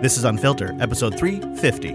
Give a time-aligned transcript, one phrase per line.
[0.00, 1.94] This is Unfiltered, episode 350.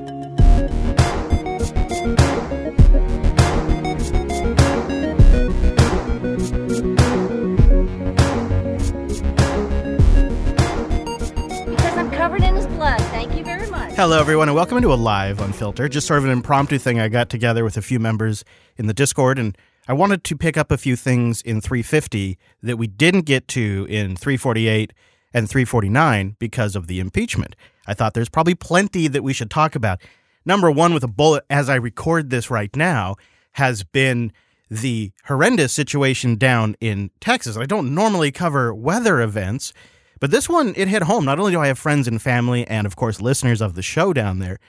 [11.66, 13.00] Because I'm covered in his blood.
[13.04, 13.94] Thank you very much.
[13.94, 15.94] Hello, everyone, and welcome into a live Unfiltered.
[15.94, 18.44] Just sort of an impromptu thing I got together with a few members
[18.76, 22.76] in the Discord, and I wanted to pick up a few things in 350 that
[22.76, 24.92] we didn't get to in 348
[25.34, 27.56] and 349 because of the impeachment.
[27.88, 30.02] I thought there's probably plenty that we should talk about.
[30.46, 33.16] Number one, with a bullet, as I record this right now,
[33.54, 34.32] has been
[34.70, 37.58] the horrendous situation down in Texas.
[37.58, 39.74] I don't normally cover weather events,
[40.20, 41.26] but this one, it hit home.
[41.26, 44.14] Not only do I have friends and family and, of course, listeners of the show
[44.14, 44.60] down there,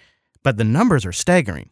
[0.42, 1.70] but the numbers are staggering.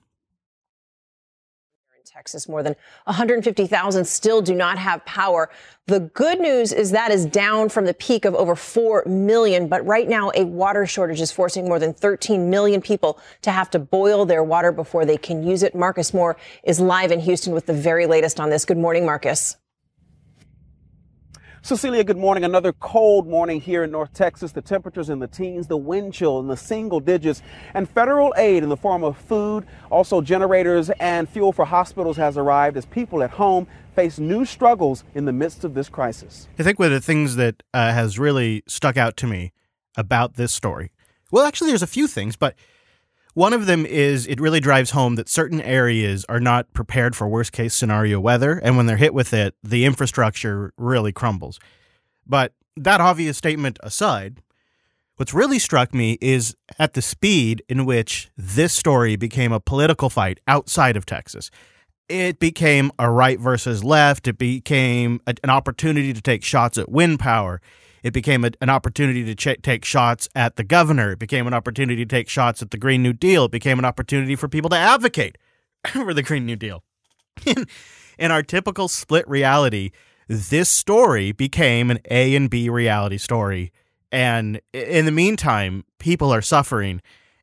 [2.22, 2.48] Texas.
[2.48, 2.76] More than
[3.06, 5.50] 150,000 still do not have power.
[5.88, 9.84] The good news is that is down from the peak of over 4 million, but
[9.84, 13.80] right now a water shortage is forcing more than 13 million people to have to
[13.80, 15.74] boil their water before they can use it.
[15.74, 18.64] Marcus Moore is live in Houston with the very latest on this.
[18.64, 19.56] Good morning, Marcus.
[21.64, 22.42] Cecilia, good morning.
[22.42, 24.50] Another cold morning here in North Texas.
[24.50, 27.40] The temperatures in the teens, the wind chill in the single digits,
[27.72, 32.36] and federal aid in the form of food, also generators and fuel for hospitals has
[32.36, 36.48] arrived as people at home face new struggles in the midst of this crisis.
[36.58, 39.52] I think one of the things that uh, has really stuck out to me
[39.96, 40.90] about this story,
[41.30, 42.56] well, actually, there's a few things, but
[43.34, 47.28] one of them is it really drives home that certain areas are not prepared for
[47.28, 48.60] worst case scenario weather.
[48.62, 51.58] And when they're hit with it, the infrastructure really crumbles.
[52.26, 54.42] But that obvious statement aside,
[55.16, 60.10] what's really struck me is at the speed in which this story became a political
[60.10, 61.50] fight outside of Texas.
[62.08, 64.28] It became a right versus left.
[64.28, 67.62] It became a, an opportunity to take shots at wind power.
[68.02, 71.12] It became a, an opportunity to ch- take shots at the governor.
[71.12, 73.44] It became an opportunity to take shots at the Green New Deal.
[73.44, 75.38] It became an opportunity for people to advocate
[75.86, 76.82] for the Green New Deal.
[77.46, 77.66] In,
[78.18, 79.90] in our typical split reality,
[80.28, 83.72] this story became an A and B reality story.
[84.10, 87.00] And in the meantime, people are suffering.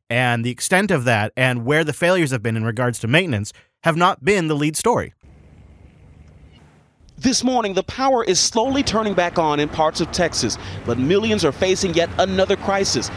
[0.08, 3.52] And the extent of that and where the failures have been in regards to maintenance
[3.84, 5.14] have not been the lead story.
[7.20, 11.44] This morning, the power is slowly turning back on in parts of Texas, but millions
[11.44, 13.10] are facing yet another crisis.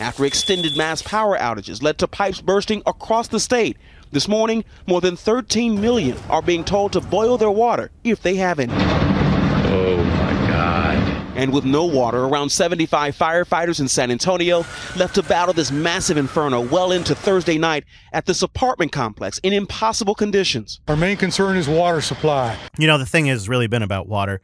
[0.00, 3.78] After extended mass power outages led to pipes bursting across the state,
[4.12, 8.36] this morning, more than 13 million are being told to boil their water if they
[8.36, 8.72] have any.
[8.72, 11.27] Oh my God.
[11.38, 14.64] And with no water, around 75 firefighters in San Antonio
[14.96, 19.52] left to battle this massive inferno well into Thursday night at this apartment complex in
[19.52, 20.80] impossible conditions.
[20.88, 22.58] Our main concern is water supply.
[22.76, 24.40] You know, the thing has really been about water.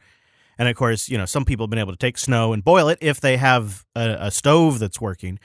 [0.57, 2.87] And of course, you know, some people have been able to take snow and boil
[2.87, 5.37] it if they have a, a stove that's working.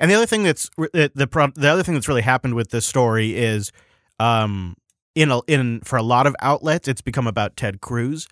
[0.00, 3.36] And the other thing that's the the, other thing that's really happened with this story
[3.36, 3.70] is,
[4.18, 4.74] um,
[5.14, 8.26] in a, in for a lot of outlets, it's become about Ted Cruz,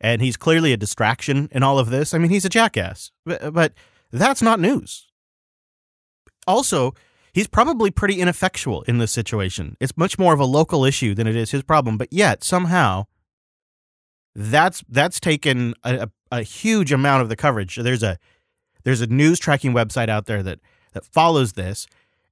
[0.00, 2.14] and he's clearly a distraction in all of this.
[2.14, 3.72] I mean, he's a jackass, but, but
[4.12, 5.06] that's not news.
[6.46, 6.94] Also,
[7.32, 9.76] he's probably pretty ineffectual in this situation.
[9.80, 13.04] It's much more of a local issue than it is his problem, but yet somehow
[14.34, 17.76] that's that's taken a, a, a huge amount of the coverage.
[17.76, 18.18] There's a
[18.82, 20.60] there's a news tracking website out there that
[20.92, 21.86] that follows this,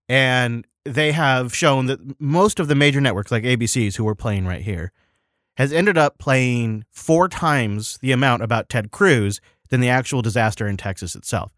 [0.09, 4.47] and they have shown that most of the major networks, like ABC's, who we're playing
[4.47, 4.93] right here,
[5.63, 9.41] has ended up playing four times the amount about Ted Cruz
[9.71, 11.53] than the actual disaster in Texas itself.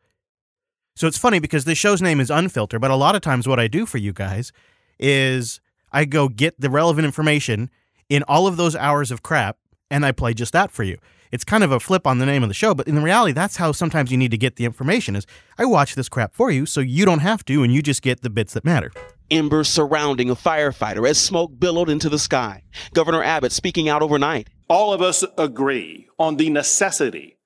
[0.94, 3.58] So it's funny because this show's name is Unfiltered, but a lot of times what
[3.58, 4.52] I do for you guys
[4.98, 5.58] is
[5.90, 7.70] I go get the relevant information
[8.10, 9.56] in all of those hours of crap
[9.90, 10.98] and I play just that for you.
[11.32, 13.56] It's kind of a flip on the name of the show, but in reality, that's
[13.56, 15.26] how sometimes you need to get the information is
[15.56, 18.20] I watch this crap for you so you don't have to and you just get
[18.20, 18.92] the bits that matter.
[19.30, 22.62] Embers surrounding a firefighter as smoke billowed into the sky.
[22.92, 24.48] Governor Abbott speaking out overnight.
[24.68, 27.38] All of us agree on the necessity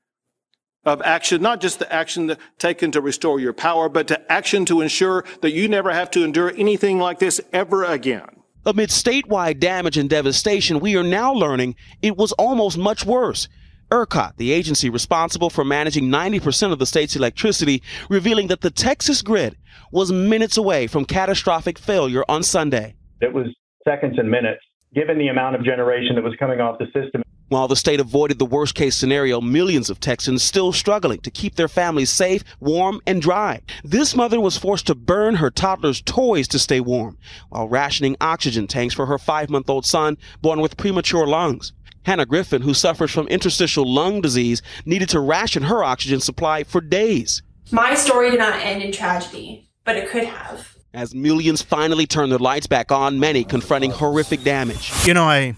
[0.84, 4.80] of action, not just the action taken to restore your power, but to action to
[4.80, 8.28] ensure that you never have to endure anything like this ever again.
[8.65, 13.48] Amid statewide damage and devastation, we are now learning it was almost much worse.
[13.90, 19.22] ERCOT, the agency responsible for managing 90% of the state's electricity, revealing that the Texas
[19.22, 19.56] grid
[19.90, 22.96] was minutes away from catastrophic failure on Sunday.
[23.20, 23.46] It was
[23.86, 24.60] seconds and minutes,
[24.94, 27.22] given the amount of generation that was coming off the system.
[27.48, 31.54] While the state avoided the worst case scenario, millions of Texans still struggling to keep
[31.54, 33.62] their families safe, warm, and dry.
[33.82, 37.16] This mother was forced to burn her toddler's toys to stay warm,
[37.48, 41.72] while rationing oxygen tanks for her five month old son born with premature lungs.
[42.09, 46.81] Hannah Griffin, who suffers from interstitial lung disease, needed to ration her oxygen supply for
[46.81, 47.43] days.
[47.71, 50.75] My story did not end in tragedy, but it could have.
[50.95, 54.91] As millions finally turn their lights back on, many confronting horrific damage.
[55.05, 55.55] You know, I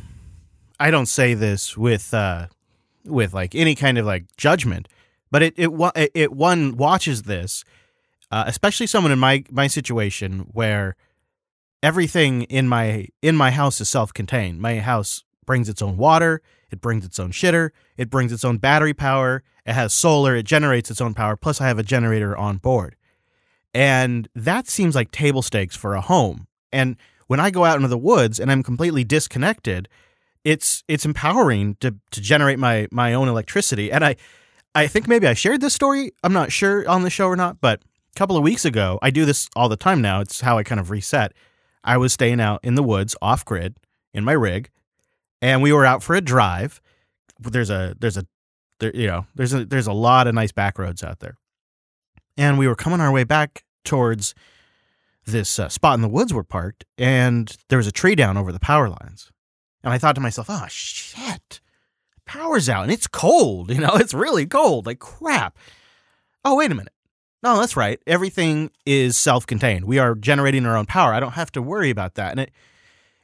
[0.81, 2.49] I don't say this with uh
[3.05, 4.89] with like any kind of like judgment,
[5.31, 7.65] but it it wa- it, it one watches this,
[8.33, 10.97] uh, especially someone in my my situation where
[11.81, 14.61] everything in my in my house is self-contained.
[14.61, 18.57] My house brings its own water, it brings its own shitter, it brings its own
[18.57, 22.37] battery power, it has solar, it generates its own power, plus I have a generator
[22.37, 22.95] on board.
[23.75, 26.47] And that seems like table stakes for a home.
[26.71, 29.89] And when I go out into the woods and I'm completely disconnected,
[30.45, 33.91] it's it's empowering to to generate my my own electricity.
[33.91, 34.15] And I
[34.77, 36.13] I think maybe I shared this story.
[36.23, 37.81] I'm not sure on the show or not, but
[38.15, 40.21] a couple of weeks ago, I do this all the time now.
[40.21, 41.33] It's how I kind of reset.
[41.83, 43.75] I was staying out in the woods off grid
[44.15, 44.71] in my rig
[45.41, 46.81] and we were out for a drive.
[47.39, 48.27] There's a there's a
[48.81, 51.37] there, you know, there's a there's a lot of nice back roads out there.
[52.37, 54.35] And we were coming our way back towards
[55.27, 58.53] this uh, spot in the woods we're parked and there was a tree down over
[58.53, 59.31] the power lines.
[59.83, 61.61] And I thought to myself, "Oh shit.
[62.27, 64.87] Power's out and it's cold, you know, it's really cold.
[64.87, 65.57] Like crap."
[66.45, 66.93] Oh, wait a minute.
[67.43, 67.99] No, that's right.
[68.07, 69.85] Everything is self-contained.
[69.87, 71.13] We are generating our own power.
[71.13, 72.33] I don't have to worry about that.
[72.33, 72.51] And it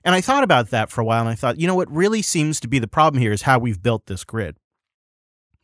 [0.07, 2.23] and I thought about that for a while and I thought, you know what really
[2.23, 4.57] seems to be the problem here is how we've built this grid.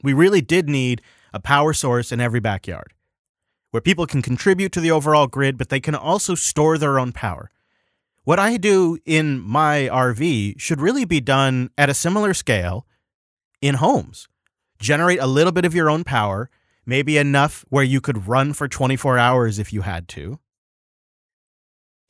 [0.02, 1.00] We really did need
[1.32, 2.92] a power source in every backyard
[3.70, 7.12] where people can contribute to the overall grid, but they can also store their own
[7.12, 7.52] power.
[8.24, 12.84] What I do in my RV should really be done at a similar scale
[13.60, 14.26] in homes.
[14.80, 16.50] Generate a little bit of your own power,
[16.84, 20.40] maybe enough where you could run for 24 hours if you had to.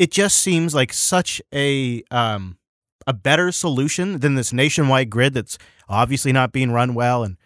[0.03, 2.59] It just seems like such a um,
[3.07, 5.59] a better solution than this nationwide grid that's
[5.89, 7.37] obviously not being run well and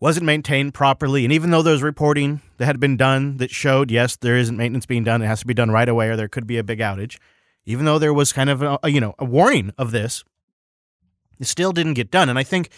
[0.00, 1.22] wasn't maintained properly.
[1.22, 4.86] And even though there's reporting that had been done that showed, yes, there isn't maintenance
[4.86, 6.80] being done, it has to be done right away or there could be a big
[6.80, 7.18] outage.
[7.64, 10.24] Even though there was kind of a, you know, a warning of this,
[11.38, 12.28] it still didn't get done.
[12.28, 12.70] And I think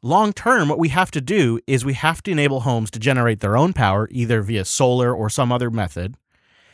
[0.00, 3.40] long term, what we have to do is we have to enable homes to generate
[3.40, 6.14] their own power, either via solar or some other method.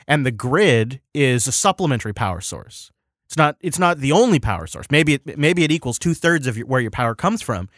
[0.06, 2.91] And the grid is a supplementary power source.
[3.27, 3.56] It's not.
[3.61, 4.87] It's not the only power source.
[4.91, 5.39] Maybe it.
[5.39, 7.69] Maybe it equals two thirds of your, where your power comes from,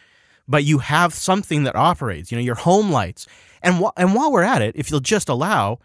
[0.48, 2.30] but you have something that operates.
[2.30, 3.26] You know, your home lights.
[3.62, 5.78] And wh- and while we're at it, if you'll just allow,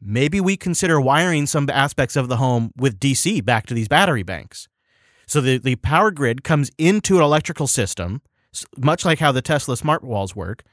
[0.00, 4.22] maybe we consider wiring some aspects of the home with DC back to these battery
[4.22, 4.68] banks.
[5.26, 8.20] So the, the power grid comes into an electrical system,
[8.76, 10.64] much like how the Tesla smart walls work.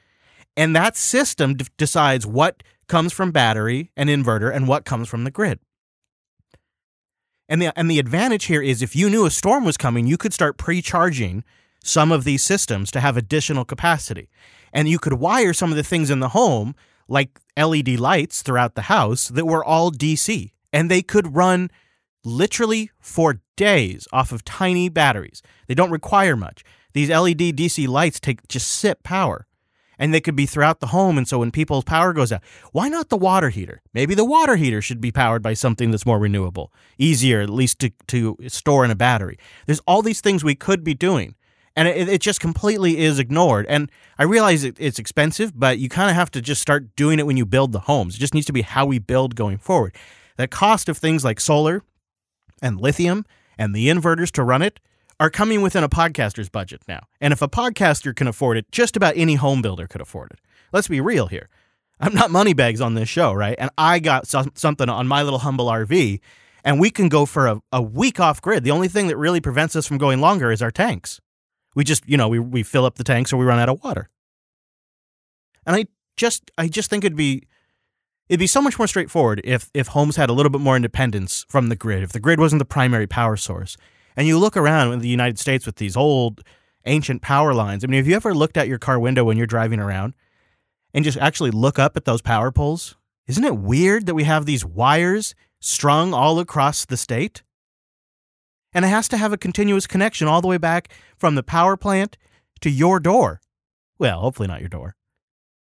[0.56, 2.62] And that system d- decides what
[2.92, 5.58] comes from battery and inverter and what comes from the grid.
[7.48, 10.18] And the and the advantage here is if you knew a storm was coming, you
[10.18, 11.42] could start pre-charging
[11.82, 14.28] some of these systems to have additional capacity.
[14.74, 16.74] And you could wire some of the things in the home
[17.08, 21.70] like LED lights throughout the house that were all DC and they could run
[22.26, 25.40] literally for days off of tiny batteries.
[25.66, 26.62] They don't require much.
[26.92, 29.46] These LED DC lights take just sip power
[30.02, 31.16] and they could be throughout the home.
[31.16, 33.82] And so when people's power goes out, why not the water heater?
[33.94, 37.78] Maybe the water heater should be powered by something that's more renewable, easier at least
[37.78, 39.38] to, to store in a battery.
[39.66, 41.36] There's all these things we could be doing.
[41.76, 43.64] And it, it just completely is ignored.
[43.68, 47.20] And I realize it, it's expensive, but you kind of have to just start doing
[47.20, 48.16] it when you build the homes.
[48.16, 49.94] It just needs to be how we build going forward.
[50.36, 51.84] The cost of things like solar
[52.60, 53.24] and lithium
[53.56, 54.80] and the inverters to run it
[55.20, 57.00] are coming within a podcaster's budget now.
[57.20, 60.40] And if a podcaster can afford it, just about any home builder could afford it.
[60.72, 61.48] Let's be real here.
[62.00, 63.54] I'm not moneybags on this show, right?
[63.58, 66.20] And I got something on my little humble RV,
[66.64, 68.64] and we can go for a, a week off grid.
[68.64, 71.20] The only thing that really prevents us from going longer is our tanks.
[71.74, 73.82] We just, you know, we, we fill up the tanks or we run out of
[73.82, 74.08] water.
[75.64, 77.44] And I just I just think it'd be
[78.28, 81.46] it'd be so much more straightforward if if homes had a little bit more independence
[81.48, 82.02] from the grid.
[82.02, 83.76] If the grid wasn't the primary power source.
[84.16, 86.42] And you look around in the United States with these old,
[86.84, 87.84] ancient power lines.
[87.84, 90.14] I mean, have you ever looked out your car window when you're driving around
[90.92, 92.96] and just actually look up at those power poles?
[93.26, 97.42] Isn't it weird that we have these wires strung all across the state?
[98.74, 101.76] And it has to have a continuous connection all the way back from the power
[101.76, 102.16] plant
[102.60, 103.40] to your door.
[103.98, 104.96] Well, hopefully not your door.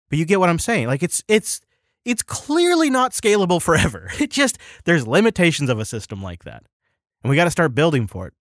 [0.08, 0.88] But you get what I'm saying.
[0.88, 1.62] Like it's it's
[2.04, 4.10] it's clearly not scalable forever.
[4.20, 6.64] It just there's limitations of a system like that
[7.23, 8.35] and we got to start building for it.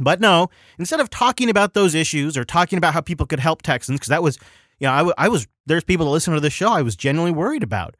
[0.00, 0.48] But no,
[0.78, 4.08] instead of talking about those issues or talking about how people could help Texans, because
[4.08, 4.38] that was,
[4.78, 6.94] you know, I, w- I was, there's people that listen to the show I was
[6.94, 7.96] genuinely worried about.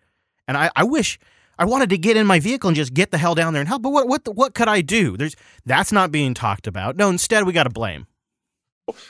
[0.47, 1.19] And I, I wish
[1.59, 3.69] I wanted to get in my vehicle and just get the hell down there and
[3.69, 3.83] help.
[3.83, 5.17] But what, what, what could I do?
[5.17, 5.35] There's,
[5.67, 6.97] that's not being talked about.
[6.97, 8.07] No, instead we got to blame.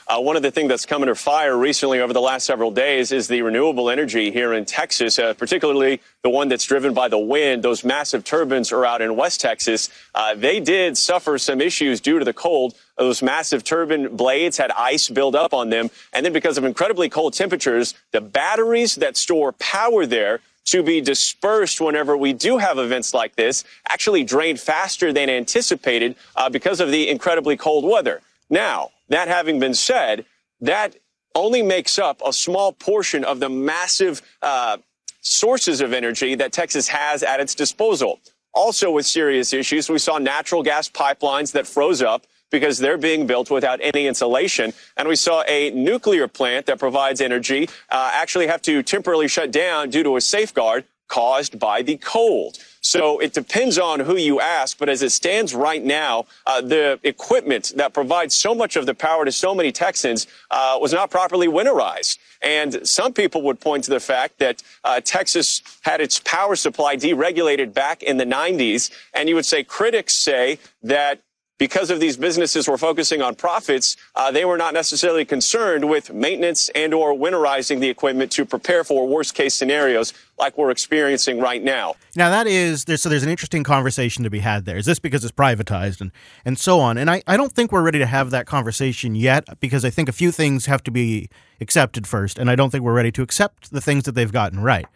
[0.07, 3.11] Uh, one of the things that's come under fire recently over the last several days
[3.11, 7.17] is the renewable energy here in Texas, uh, particularly the one that's driven by the
[7.17, 7.63] wind.
[7.63, 9.89] Those massive turbines are out in West Texas.
[10.13, 12.75] Uh, they did suffer some issues due to the cold.
[12.97, 15.89] Those massive turbine blades had ice build up on them.
[16.13, 21.01] And then because of incredibly cold temperatures, the batteries that store power there to be
[21.01, 26.79] dispersed whenever we do have events like this actually drained faster than anticipated uh, because
[26.79, 28.21] of the incredibly cold weather.
[28.49, 30.25] Now, that having been said,
[30.61, 30.95] that
[31.35, 34.77] only makes up a small portion of the massive uh,
[35.21, 38.19] sources of energy that Texas has at its disposal.
[38.53, 43.27] Also, with serious issues, we saw natural gas pipelines that froze up because they're being
[43.27, 44.73] built without any insulation.
[44.97, 49.51] And we saw a nuclear plant that provides energy uh, actually have to temporarily shut
[49.51, 52.57] down due to a safeguard caused by the cold.
[52.81, 56.99] So it depends on who you ask, but as it stands right now, uh, the
[57.03, 61.11] equipment that provides so much of the power to so many Texans uh, was not
[61.11, 62.17] properly winterized.
[62.41, 66.95] And some people would point to the fact that uh, Texas had its power supply
[66.95, 68.91] deregulated back in the 90s.
[69.13, 71.21] And you would say critics say that
[71.59, 76.11] because of these businesses were focusing on profits, uh, they were not necessarily concerned with
[76.11, 81.39] maintenance and or winterizing the equipment to prepare for worst case scenarios like we're experiencing
[81.39, 81.95] right now.
[82.15, 84.77] Now that is there's so there's an interesting conversation to be had there.
[84.77, 86.11] Is this because it's privatized and
[86.45, 86.97] and so on?
[86.97, 90.07] And I, I don't think we're ready to have that conversation yet because I think
[90.07, 93.21] a few things have to be accepted first, and I don't think we're ready to
[93.21, 94.87] accept the things that they've gotten right.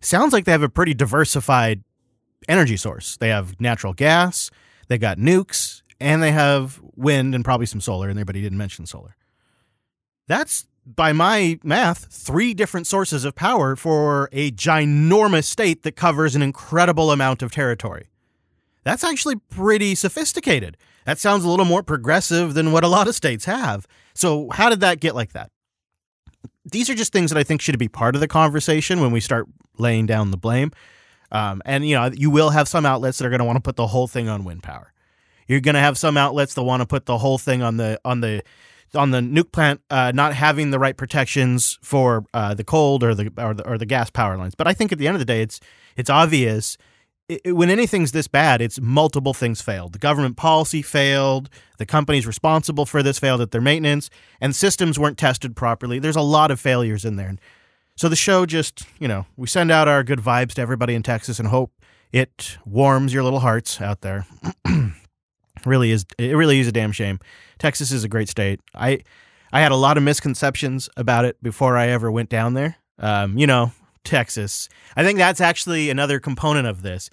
[0.00, 1.82] Sounds like they have a pretty diversified
[2.48, 3.16] energy source.
[3.16, 4.52] They have natural gas,
[4.86, 8.42] they got nukes, and they have wind and probably some solar in there, but he
[8.42, 9.16] didn't mention solar.
[10.26, 16.36] That's, by my math, three different sources of power for a ginormous state that covers
[16.36, 18.08] an incredible amount of territory.
[18.84, 20.76] That's actually pretty sophisticated.
[21.04, 23.86] That sounds a little more progressive than what a lot of states have.
[24.14, 25.50] So, how did that get like that?
[26.64, 29.20] These are just things that I think should be part of the conversation when we
[29.20, 29.46] start
[29.78, 30.70] laying down the blame.
[31.32, 33.62] Um, and, you know, you will have some outlets that are going to want to
[33.62, 34.92] put the whole thing on wind power.
[35.48, 38.00] You're going to have some outlets that want to put the whole thing on the
[38.04, 38.42] on the
[38.94, 43.14] on the nuke plant uh, not having the right protections for uh, the cold or
[43.14, 44.54] the, or the or the gas power lines.
[44.54, 45.58] But I think at the end of the day, it's
[45.96, 46.78] it's obvious
[47.28, 49.92] it, when anything's this bad, it's multiple things failed.
[49.92, 51.50] The government policy failed.
[51.78, 55.98] The companies responsible for this failed at their maintenance, and systems weren't tested properly.
[55.98, 57.36] There's a lot of failures in there.
[57.96, 61.02] So the show just, you know, we send out our good vibes to everybody in
[61.02, 61.72] Texas and hope
[62.12, 64.26] it warms your little hearts out there.
[65.66, 67.20] really is it really is a damn shame.
[67.58, 68.60] Texas is a great state.
[68.74, 69.00] I
[69.52, 72.76] I had a lot of misconceptions about it before I ever went down there.
[72.98, 73.72] Um, you know,
[74.04, 74.68] Texas.
[74.96, 77.10] I think that's actually another component of this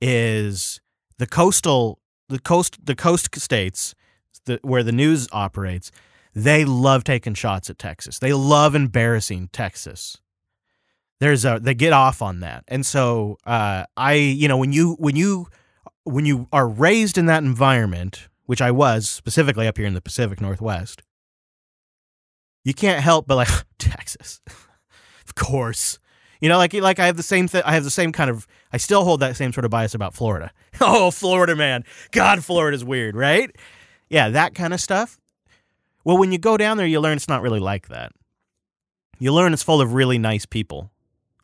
[0.00, 0.80] is
[1.18, 3.94] the coastal the coast the coast states
[4.44, 5.90] the, where the news operates.
[6.34, 8.18] They love taking shots at Texas.
[8.18, 10.18] They love embarrassing Texas.
[11.20, 14.94] There's a they get off on that, and so uh, I you know when you
[15.00, 15.48] when you
[16.08, 20.00] when you are raised in that environment, which I was specifically up here in the
[20.00, 21.02] Pacific Northwest,
[22.64, 23.48] you can't help but like
[23.78, 24.40] Texas,
[25.26, 25.98] of course.
[26.40, 27.62] You know, like like I have the same thing.
[27.64, 28.46] I have the same kind of.
[28.72, 30.52] I still hold that same sort of bias about Florida.
[30.80, 33.54] oh, Florida man, God, Florida's weird, right?
[34.08, 35.18] Yeah, that kind of stuff.
[36.04, 38.12] Well, when you go down there, you learn it's not really like that.
[39.18, 40.90] You learn it's full of really nice people,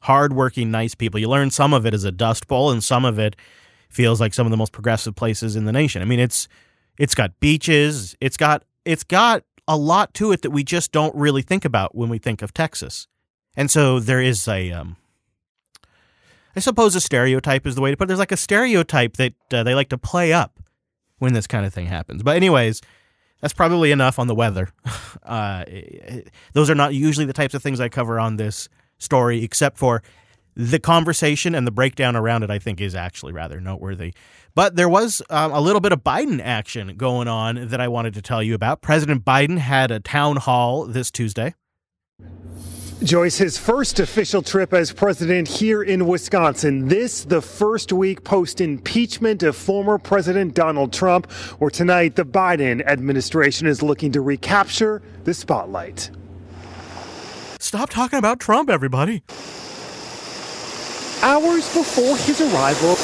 [0.00, 1.18] hardworking, nice people.
[1.18, 3.34] You learn some of it is a dust bowl, and some of it
[3.94, 6.02] feels like some of the most progressive places in the nation.
[6.02, 6.48] I mean, it's
[6.98, 11.14] it's got beaches, it's got it's got a lot to it that we just don't
[11.14, 13.06] really think about when we think of Texas.
[13.56, 14.96] And so there is a um
[16.56, 18.08] I suppose a stereotype is the way to put it.
[18.08, 20.60] There's like a stereotype that uh, they like to play up
[21.18, 22.22] when this kind of thing happens.
[22.22, 22.80] But anyways,
[23.40, 24.68] that's probably enough on the weather.
[25.24, 25.64] Uh,
[26.52, 30.02] those are not usually the types of things I cover on this story, except for
[30.56, 34.14] the conversation and the breakdown around it, I think, is actually rather noteworthy.
[34.54, 38.14] But there was um, a little bit of Biden action going on that I wanted
[38.14, 38.80] to tell you about.
[38.80, 41.54] President Biden had a town hall this Tuesday.
[43.02, 46.88] Joyce, his first official trip as president here in Wisconsin.
[46.88, 52.86] This, the first week post impeachment of former President Donald Trump, where tonight the Biden
[52.86, 56.10] administration is looking to recapture the spotlight.
[57.58, 59.22] Stop talking about Trump, everybody
[61.24, 62.94] hours before his arrival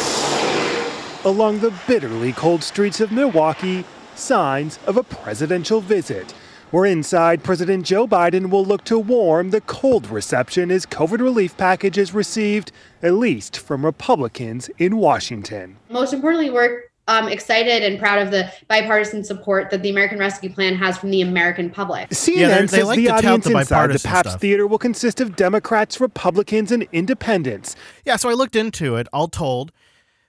[1.25, 3.83] along the bitterly cold streets of Milwaukee,
[4.15, 6.33] signs of a presidential visit.
[6.71, 11.57] Where inside, President Joe Biden will look to warm the cold reception his COVID relief
[11.57, 12.73] package is received,
[13.03, 15.79] at least from Republicans in Washington.
[15.89, 20.49] Most importantly, we're um, excited and proud of the bipartisan support that the American Rescue
[20.53, 22.09] Plan has from the American public.
[22.11, 24.41] CNN Yeah, they- they says like the audience the inside the bipartisan Pabst stuff.
[24.41, 27.75] Theater will consist of Democrats, Republicans, and Independents.
[28.05, 29.09] Yeah, so I looked into it.
[29.13, 29.73] All told,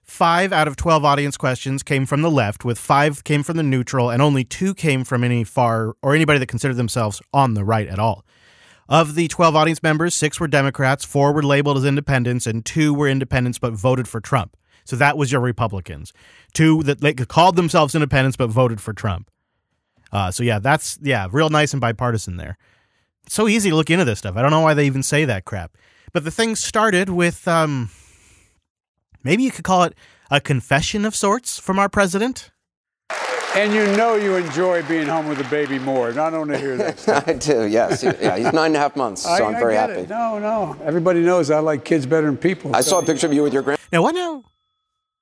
[0.03, 3.63] five out of 12 audience questions came from the left, with five came from the
[3.63, 7.63] neutral, and only two came from any far or anybody that considered themselves on the
[7.63, 8.25] right at all.
[8.89, 12.93] Of the 12 audience members, six were Democrats, four were labeled as independents, and two
[12.93, 14.57] were independents but voted for Trump.
[14.85, 16.13] So that was your Republicans.
[16.53, 19.29] Two that they called themselves independents but voted for Trump.
[20.11, 22.57] Uh, so yeah, that's yeah, real nice and bipartisan there.
[23.25, 24.35] It's so easy to look into this stuff.
[24.35, 25.77] I don't know why they even say that crap.
[26.13, 27.89] But the thing started with um,
[29.23, 29.95] maybe you could call it
[30.29, 32.51] a confession of sorts from our president.
[33.53, 36.09] And you know you enjoy being home with the baby more.
[36.09, 37.27] And I don't want to hear that.
[37.27, 38.01] I do, yes.
[38.01, 40.01] Yeah, he's nine and a half months, so I, I'm very I get happy.
[40.03, 40.09] It.
[40.09, 40.77] No, no.
[40.83, 42.73] Everybody knows I like kids better than people.
[42.73, 43.79] I saw a picture of you with your grand.
[43.91, 44.45] Now what now?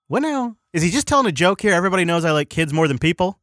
[0.09, 0.55] What now?
[0.73, 1.71] Is he just telling a joke here?
[1.71, 3.37] Everybody knows I like kids more than people.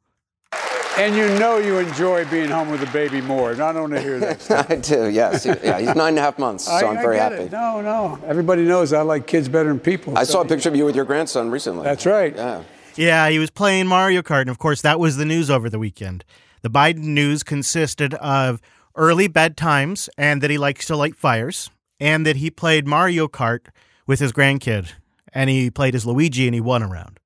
[0.98, 3.52] And you know you enjoy being home with the baby more.
[3.52, 4.40] And I don't want to hear that.
[4.42, 4.68] Stuff.
[4.68, 5.46] I do, yes.
[5.46, 7.44] Yeah, he's nine and a half months, so I, I'm very I get happy.
[7.44, 7.52] It.
[7.52, 8.18] No, no.
[8.26, 10.18] Everybody knows I like kids better than people.
[10.18, 11.84] I so- saw a picture of you with your grandson recently.
[11.84, 12.34] That's right.
[12.34, 12.64] Yeah.
[12.96, 15.78] Yeah, he was playing Mario Kart, and of course, that was the news over the
[15.78, 16.24] weekend.
[16.62, 18.60] The Biden news consisted of
[18.96, 21.70] early bedtimes and that he likes to light fires,
[22.00, 23.66] and that he played Mario Kart
[24.04, 24.94] with his grandkid,
[25.36, 27.20] and he played as Luigi and he won a round.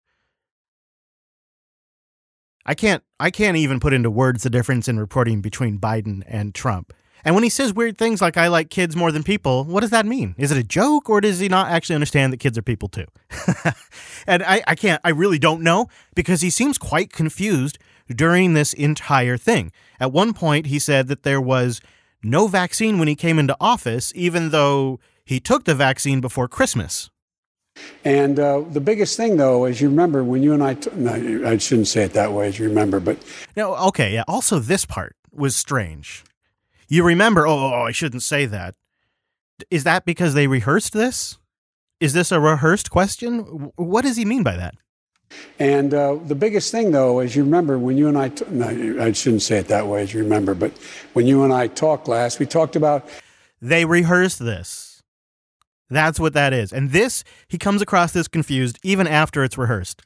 [2.66, 6.52] I can't I can't even put into words the difference in reporting between Biden and
[6.52, 6.92] Trump.
[7.24, 9.90] And when he says weird things like I like kids more than people, what does
[9.90, 10.34] that mean?
[10.38, 13.06] Is it a joke or does he not actually understand that kids are people too?
[14.26, 15.86] and I, I can't I really don't know
[16.16, 19.70] because he seems quite confused during this entire thing.
[20.00, 21.80] At one point he said that there was
[22.24, 27.09] no vaccine when he came into office, even though he took the vaccine before Christmas.
[28.04, 31.12] And uh, the biggest thing, though, as you remember, when you and I, t- no,
[31.46, 33.18] I shouldn't say it that way, as you remember, but
[33.56, 34.24] No, okay, yeah.
[34.26, 36.24] Also, this part was strange.
[36.88, 37.46] You remember?
[37.46, 38.74] Oh, oh, I shouldn't say that.
[39.70, 41.38] Is that because they rehearsed this?
[42.00, 43.70] Is this a rehearsed question?
[43.76, 44.74] What does he mean by that?
[45.58, 48.66] And uh, the biggest thing, though, as you remember, when you and I, t- no,
[49.00, 50.72] I shouldn't say it that way, as you remember, but
[51.12, 53.06] when you and I talked last, we talked about
[53.60, 54.89] They rehearsed this.
[55.90, 56.72] That's what that is.
[56.72, 60.02] And this, he comes across this confused even after it's rehearsed.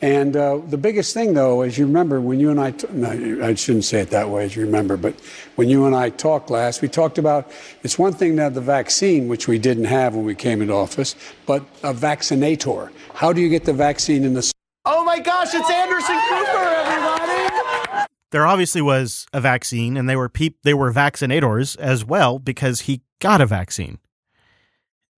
[0.00, 3.08] And uh, the biggest thing, though, as you remember, when you and I, t- no,
[3.42, 5.18] I shouldn't say it that way, as you remember, but
[5.56, 7.50] when you and I talked last, we talked about
[7.82, 10.74] it's one thing to have the vaccine, which we didn't have when we came into
[10.74, 12.92] office, but a vaccinator.
[13.14, 14.52] How do you get the vaccine in the
[14.86, 18.06] Oh my gosh, it's Anderson Cooper, everybody!
[18.30, 22.82] There obviously was a vaccine, and they were peop- they were vaccinators as well because
[22.82, 23.98] he got a vaccine.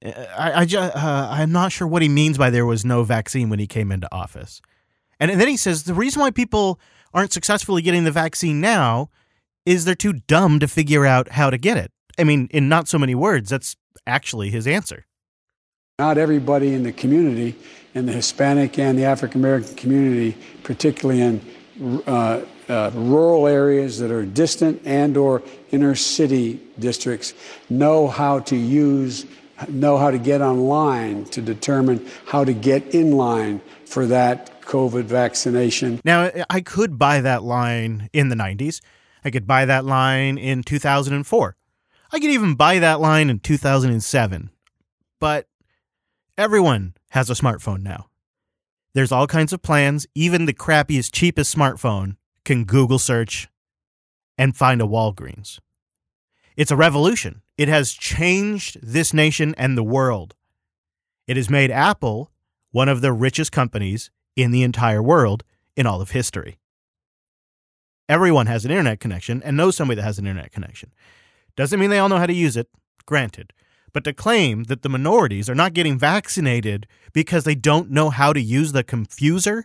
[0.05, 3.05] Uh, I, I ju- uh, I'm not sure what he means by there was no
[3.05, 4.61] vaccine when he came into office.
[5.19, 6.79] And, and then he says the reason why people
[7.15, 9.11] aren't successfully getting the vaccine now
[9.65, 11.91] is they're too dumb to figure out how to get it.
[12.19, 15.07] I mean, in not so many words, that's actually his answer.
[15.99, 17.57] Not everybody in the community,
[17.95, 21.41] in the Hispanic and the African American community, particularly in
[22.07, 27.33] uh, uh, rural areas that are distant and/or inner city districts,
[27.71, 29.25] know how to use,
[29.69, 35.05] know how to get online to determine how to get in line for that COVID
[35.05, 36.01] vaccination.
[36.05, 38.81] Now, I could buy that line in the 90s.
[39.25, 41.57] I could buy that line in 2004.
[42.13, 44.51] I could even buy that line in 2007.
[45.19, 45.49] But
[46.37, 48.09] everyone has a smartphone now.
[48.95, 50.07] There's all kinds of plans.
[50.15, 53.49] Even the crappiest, cheapest smartphone can Google search
[54.39, 55.59] and find a Walgreens.
[56.57, 57.43] It's a revolution.
[57.59, 60.35] It has changed this nation and the world.
[61.27, 62.31] It has made Apple
[62.71, 65.43] one of the richest companies in the entire world
[65.77, 66.59] in all of history.
[68.09, 70.93] Everyone has an internet connection and knows somebody that has an internet connection.
[71.57, 72.69] Doesn't mean they all know how to use it,
[73.07, 73.53] granted.
[73.93, 78.33] But to claim that the minorities are not getting vaccinated because they don't know how
[78.35, 79.63] to use the confuser,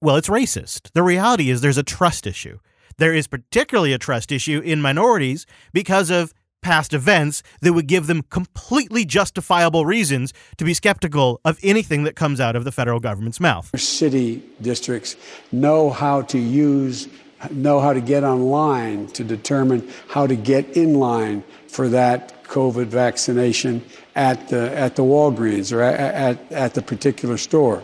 [0.00, 0.92] well, it's racist.
[0.92, 2.58] The reality is there's a trust issue.
[2.96, 8.06] There is particularly a trust issue in minorities because of past events that would give
[8.06, 13.00] them completely justifiable reasons to be skeptical of anything that comes out of the federal
[13.00, 13.70] government's mouth.
[13.80, 15.16] City districts
[15.52, 17.08] know how to use,
[17.50, 22.86] know how to get online to determine how to get in line for that COVID
[22.86, 23.84] vaccination
[24.16, 27.82] at the at the Walgreens or at at, at the particular store.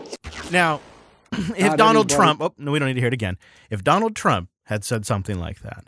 [0.51, 0.81] Now,
[1.31, 3.37] if Not Donald everybody- Trump, oh, no, we don't need to hear it again.
[3.69, 5.85] If Donald Trump had said something like that,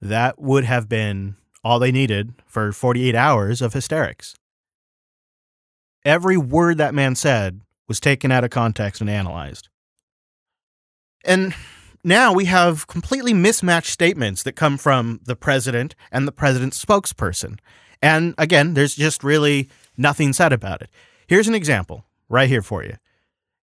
[0.00, 4.34] that would have been all they needed for 48 hours of hysterics.
[6.04, 9.68] Every word that man said was taken out of context and analyzed.
[11.24, 11.54] And
[12.02, 17.58] now we have completely mismatched statements that come from the president and the president's spokesperson.
[18.00, 20.88] And again, there's just really nothing said about it.
[21.26, 22.96] Here's an example right here for you.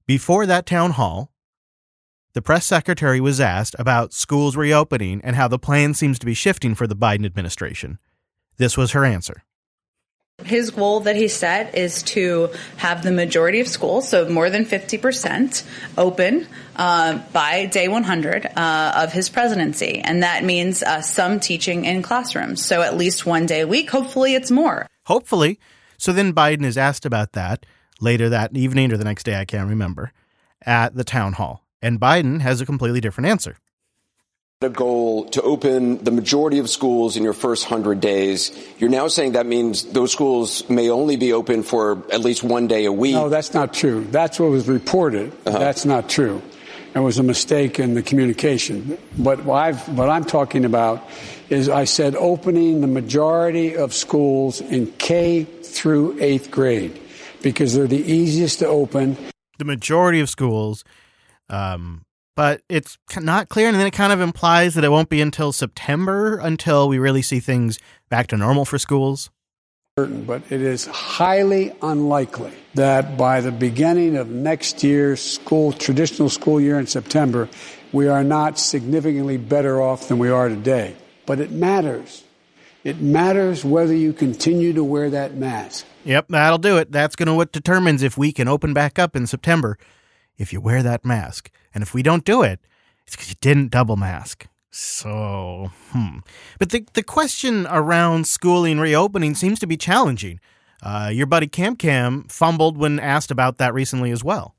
[0.07, 1.33] Before that town hall,
[2.37, 6.35] the press secretary was asked about schools reopening and how the plan seems to be
[6.35, 7.99] shifting for the Biden administration.
[8.59, 9.43] This was her answer.
[10.45, 14.67] His goal that he set is to have the majority of schools, so more than
[14.67, 15.65] 50%,
[15.97, 16.47] open
[16.77, 20.01] uh, by day 100 uh, of his presidency.
[20.01, 22.63] And that means uh, some teaching in classrooms.
[22.63, 23.89] So at least one day a week.
[23.89, 24.87] Hopefully, it's more.
[25.07, 25.59] Hopefully.
[25.97, 27.65] So then Biden is asked about that
[27.99, 30.13] later that evening or the next day, I can't remember,
[30.67, 31.66] at the town hall.
[31.83, 33.57] And Biden has a completely different answer
[34.63, 38.51] a goal to open the majority of schools in your first 100 days.
[38.79, 42.67] You're now saying that means those schools may only be open for at least one
[42.67, 43.13] day a week.
[43.13, 44.05] No, that's not true.
[44.05, 45.31] That's what was reported.
[45.45, 45.59] Uh-huh.
[45.59, 46.41] That's not true.
[46.95, 48.97] It was a mistake in the communication.
[49.19, 51.07] But what, I've, what I'm talking about
[51.51, 56.99] is I said opening the majority of schools in K through eighth grade
[57.43, 59.19] because they're the easiest to open.
[59.59, 60.83] The majority of schools
[61.49, 62.05] um,
[62.35, 63.69] but it's not clear.
[63.69, 67.23] And then it kind of implies that it won't be until September until we really
[67.23, 67.79] see things
[68.09, 69.31] back to normal for schools.
[69.99, 76.29] Certain, But it is highly unlikely that by the beginning of next year's school, traditional
[76.29, 77.49] school year in September,
[77.93, 80.95] we are not significantly better off than we are today.
[81.25, 82.25] But it matters.
[82.85, 85.87] It matters whether you continue to wear that mask.
[86.05, 86.93] Yep, that'll do it.
[86.93, 89.79] That's going to what determines if we can open back up in September.
[90.39, 91.51] If you wear that mask.
[91.75, 92.61] And if we don't do it,
[93.07, 94.47] it's because you didn't double mask.
[94.71, 96.19] So, hmm.
[96.59, 100.41] But the, the question around schooling reopening seems to be challenging.
[100.83, 104.56] Uh, your buddy Cam Cam fumbled when asked about that recently as well.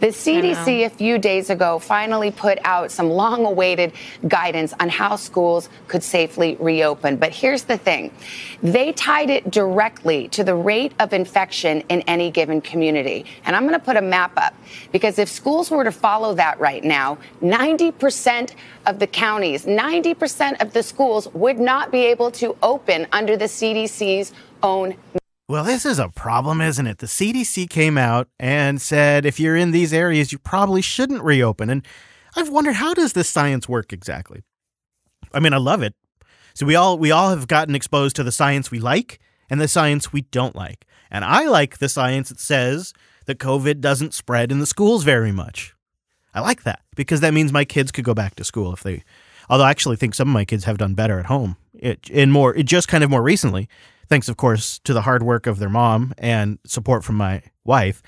[0.00, 3.92] The CDC a few days ago finally put out some long awaited
[4.28, 7.16] guidance on how schools could safely reopen.
[7.16, 8.12] But here's the thing
[8.62, 13.26] they tied it directly to the rate of infection in any given community.
[13.44, 14.54] And I'm going to put a map up
[14.92, 18.54] because if schools were to follow that right now, 90%
[18.86, 23.46] of the counties, 90% of the schools would not be able to open under the
[23.46, 24.32] CDC's
[24.62, 24.96] own
[25.48, 26.98] well, this is a problem, isn't it?
[26.98, 31.70] The CDC came out and said if you're in these areas, you probably shouldn't reopen.
[31.70, 31.86] And
[32.36, 34.42] I've wondered how does this science work exactly?
[35.32, 35.94] I mean, I love it.
[36.52, 39.68] So we all we all have gotten exposed to the science we like and the
[39.68, 40.84] science we don't like.
[41.10, 42.92] And I like the science that says
[43.24, 45.74] that COVID doesn't spread in the schools very much.
[46.34, 49.02] I like that because that means my kids could go back to school if they
[49.48, 51.56] although I actually think some of my kids have done better at home.
[51.72, 53.66] It in more it just kind of more recently
[54.08, 58.02] thanks, of course, to the hard work of their mom and support from my wife,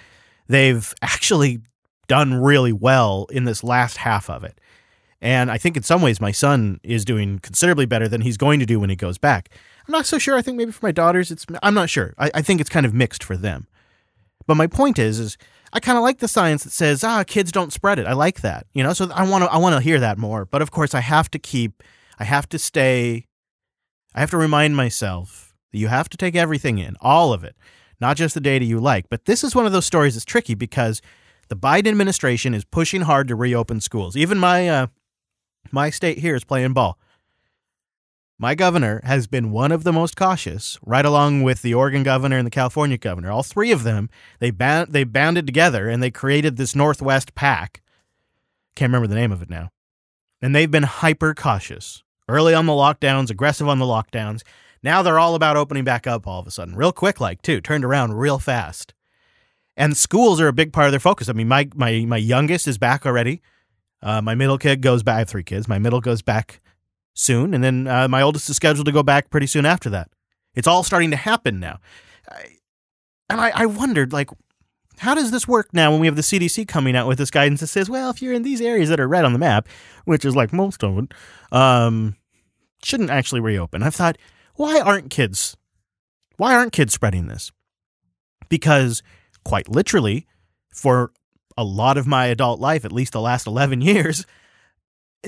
[0.49, 1.61] they've actually
[2.09, 4.61] done really well in this last half of it.
[5.21, 8.59] And I think in some ways my son is doing considerably better than he's going
[8.61, 9.51] to do when he goes back.
[9.87, 10.37] I'm not so sure.
[10.37, 12.15] I think maybe for my daughters, it's I'm not sure.
[12.19, 13.67] I, I think it's kind of mixed for them.
[14.47, 15.37] But my point is, is
[15.73, 18.07] I kind of like the science that says, ah, kids don't spread it.
[18.07, 18.93] I like that, you know.
[18.93, 20.45] So I want to I want to hear that more.
[20.45, 21.83] But of course, I have to keep,
[22.19, 23.27] I have to stay,
[24.15, 27.57] I have to remind myself you have to take everything in, all of it,
[28.01, 29.09] not just the data you like.
[29.09, 31.01] But this is one of those stories that's tricky because
[31.49, 34.17] the Biden administration is pushing hard to reopen schools.
[34.17, 34.87] Even my uh,
[35.71, 36.99] my state here is playing ball.
[38.39, 42.39] My governor has been one of the most cautious, right along with the Oregon governor
[42.39, 43.31] and the California governor.
[43.31, 47.83] All three of them, they they banded together and they created this Northwest Pack.
[48.75, 49.71] Can't remember the name of it now.
[50.41, 52.03] And they've been hyper cautious.
[52.29, 54.43] Early on the lockdowns, aggressive on the lockdowns.
[54.83, 57.61] Now they're all about opening back up all of a sudden, real quick, like too,
[57.61, 58.95] turned around real fast.
[59.77, 61.29] And schools are a big part of their focus.
[61.29, 63.41] I mean, my my my youngest is back already.
[64.03, 65.17] Uh, my middle kid goes back.
[65.17, 65.69] I have three kids.
[65.69, 66.61] My middle goes back
[67.15, 70.11] soon, and then uh, my oldest is scheduled to go back pretty soon after that.
[70.55, 71.79] It's all starting to happen now.
[72.29, 72.57] I,
[73.29, 74.31] and I, I wondered, like,
[74.99, 77.61] how does this work now when we have the CDC coming out with this guidance
[77.61, 79.69] that says, well, if you're in these areas that are red on the map,
[80.05, 81.15] which is like most of it,
[81.53, 82.17] um,
[82.83, 83.83] shouldn't actually reopen.
[83.83, 84.19] I've thought,
[84.61, 85.57] why aren't kids
[86.41, 87.53] why aren't kids spreading this?
[88.49, 89.03] Because
[89.45, 90.27] quite literally,
[90.73, 91.13] for
[91.55, 94.25] a lot of my adult life, at least the last 11 years,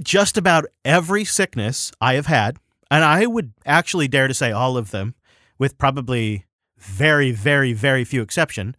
[0.03, 2.57] just about every sickness I have had,
[2.91, 5.15] and I would actually dare to say all of them,
[5.59, 6.47] with probably
[6.79, 8.75] very, very, very few exception,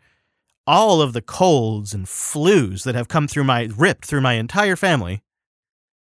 [0.65, 4.75] all of the colds and flus that have come through my ripped through my entire
[4.75, 5.21] family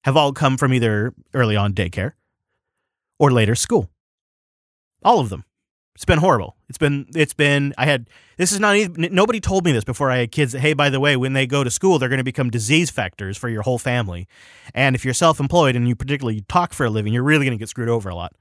[0.05, 2.12] have all come from either early on daycare
[3.18, 3.90] or later school.
[5.05, 5.45] All of them.
[5.95, 6.57] It's been horrible.
[6.69, 10.17] It's been it's been I had this is not nobody told me this before I
[10.17, 12.25] had kids that hey by the way when they go to school they're going to
[12.25, 14.27] become disease factors for your whole family.
[14.75, 17.62] And if you're self-employed and you particularly talk for a living, you're really going to
[17.62, 18.33] get screwed over a lot.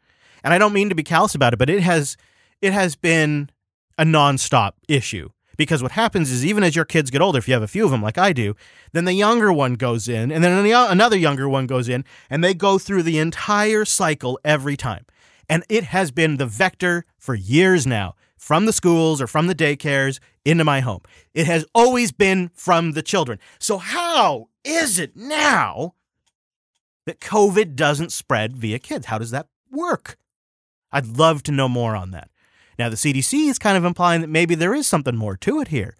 [0.43, 2.17] And I don't mean to be callous about it, but it has
[2.59, 3.51] it has been
[3.99, 7.53] a nonstop issue because what happens is even as your kids get older if you
[7.53, 8.55] have a few of them like I do,
[8.93, 12.55] then the younger one goes in and then another younger one goes in and they
[12.55, 15.05] go through the entire cycle every time.
[15.49, 19.55] And it has been the vector for years now from the schools or from the
[19.55, 21.01] daycares into my home.
[21.33, 23.39] It has always been from the children.
[23.59, 25.95] So, how is it now
[27.05, 29.05] that COVID doesn't spread via kids?
[29.07, 30.17] How does that work?
[30.91, 32.29] I'd love to know more on that.
[32.77, 35.69] Now, the CDC is kind of implying that maybe there is something more to it
[35.69, 35.95] here.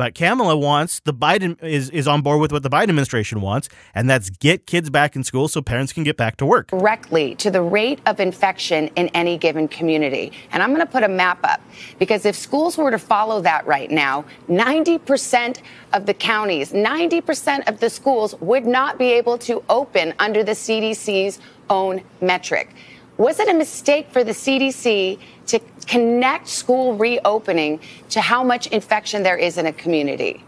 [0.00, 3.68] But Kamala wants the Biden is is on board with what the Biden administration wants,
[3.94, 6.68] and that's get kids back in school so parents can get back to work.
[6.68, 10.32] Directly to the rate of infection in any given community.
[10.52, 11.60] And I'm going to put a map up
[11.98, 15.60] because if schools were to follow that right now, 90%
[15.92, 20.52] of the counties, 90% of the schools would not be able to open under the
[20.52, 22.74] CDC's own metric.
[23.20, 27.78] Was it a mistake for the CDC to connect school reopening
[28.08, 30.42] to how much infection there is in a community?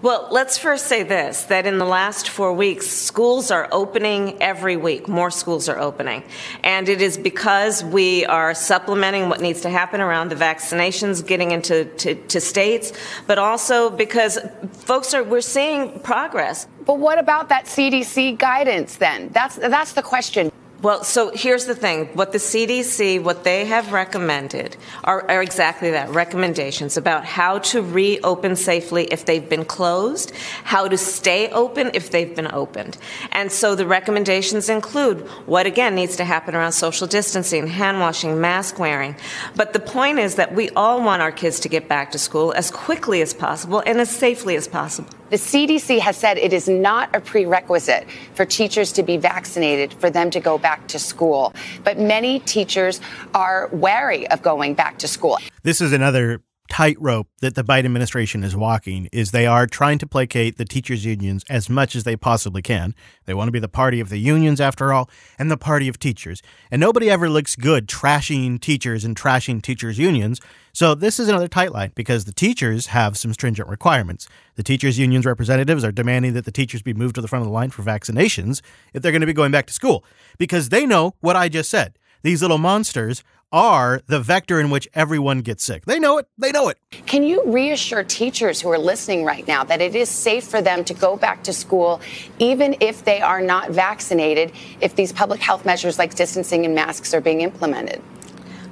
[0.00, 4.76] Well, let's first say this that in the last four weeks, schools are opening every
[4.76, 5.08] week.
[5.08, 6.22] More schools are opening.
[6.62, 11.50] And it is because we are supplementing what needs to happen around the vaccinations getting
[11.50, 12.92] into to, to states,
[13.26, 14.38] but also because
[14.70, 16.68] folks are, we're seeing progress.
[16.86, 19.30] But what about that CDC guidance then?
[19.30, 20.52] That's, that's the question.
[20.82, 22.06] Well, so here's the thing.
[22.14, 27.82] What the CDC, what they have recommended are, are, exactly that recommendations about how to
[27.82, 30.32] reopen safely if they've been closed,
[30.64, 32.98] how to stay open if they've been opened.
[33.30, 38.40] And so the recommendations include what again needs to happen around social distancing, hand washing,
[38.40, 39.14] mask wearing.
[39.54, 42.52] But the point is that we all want our kids to get back to school
[42.54, 45.10] as quickly as possible and as safely as possible.
[45.32, 50.10] The CDC has said it is not a prerequisite for teachers to be vaccinated for
[50.10, 51.54] them to go back to school.
[51.84, 53.00] But many teachers
[53.32, 55.38] are wary of going back to school.
[55.62, 60.06] This is another tightrope that the Biden administration is walking is they are trying to
[60.06, 62.94] placate the teachers unions as much as they possibly can.
[63.24, 65.98] They want to be the party of the unions after all and the party of
[65.98, 66.42] teachers.
[66.70, 70.42] And nobody ever looks good trashing teachers and trashing teachers unions.
[70.74, 74.26] So this is another tight line because the teachers have some stringent requirements.
[74.54, 77.46] The teachers unions representatives are demanding that the teachers be moved to the front of
[77.46, 78.62] the line for vaccinations
[78.94, 80.02] if they're going to be going back to school
[80.38, 81.98] because they know what I just said.
[82.22, 85.84] These little monsters are the vector in which everyone gets sick.
[85.84, 86.26] They know it.
[86.38, 86.78] They know it.
[87.04, 90.84] Can you reassure teachers who are listening right now that it is safe for them
[90.84, 92.00] to go back to school
[92.38, 97.12] even if they are not vaccinated if these public health measures like distancing and masks
[97.12, 98.00] are being implemented?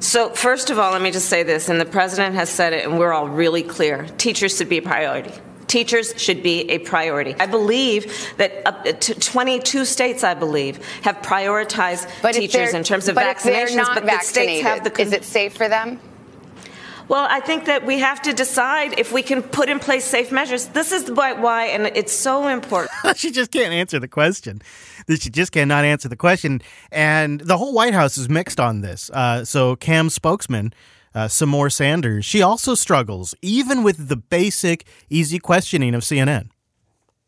[0.00, 2.86] So, first of all, let me just say this, and the president has said it,
[2.86, 5.32] and we're all really clear teachers should be a priority
[5.70, 7.34] teachers should be a priority.
[7.38, 13.08] I believe that up to 22 states, I believe, have prioritized but teachers in terms
[13.08, 13.94] of but vaccinations.
[13.94, 15.00] but the states have the.
[15.00, 16.00] Is it safe for them?
[17.06, 20.30] Well, I think that we have to decide if we can put in place safe
[20.30, 20.66] measures.
[20.66, 22.92] This is why, and it's so important.
[23.16, 24.62] she just can't answer the question.
[25.18, 26.60] She just cannot answer the question.
[26.90, 29.10] And the whole White House is mixed on this.
[29.10, 30.72] Uh, so, Cam's spokesman,
[31.14, 36.50] uh, Symone Sanders, she also struggles, even with the basic, easy questioning of CNN.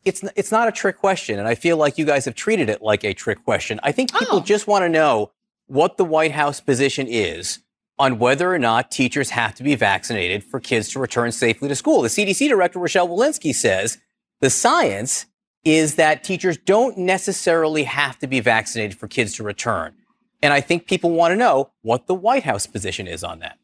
[0.04, 2.82] It's, it's not a trick question, and I feel like you guys have treated it
[2.82, 3.78] like a trick question.
[3.82, 4.40] I think people oh.
[4.40, 5.30] just want to know
[5.66, 7.60] what the White House position is
[7.98, 11.76] on whether or not teachers have to be vaccinated for kids to return safely to
[11.76, 12.02] school.
[12.02, 13.98] The CDC director, Rochelle Walensky, says
[14.40, 15.26] the science
[15.64, 19.94] is that teachers don't necessarily have to be vaccinated for kids to return.
[20.42, 23.58] And I think people want to know what the White House position is on that.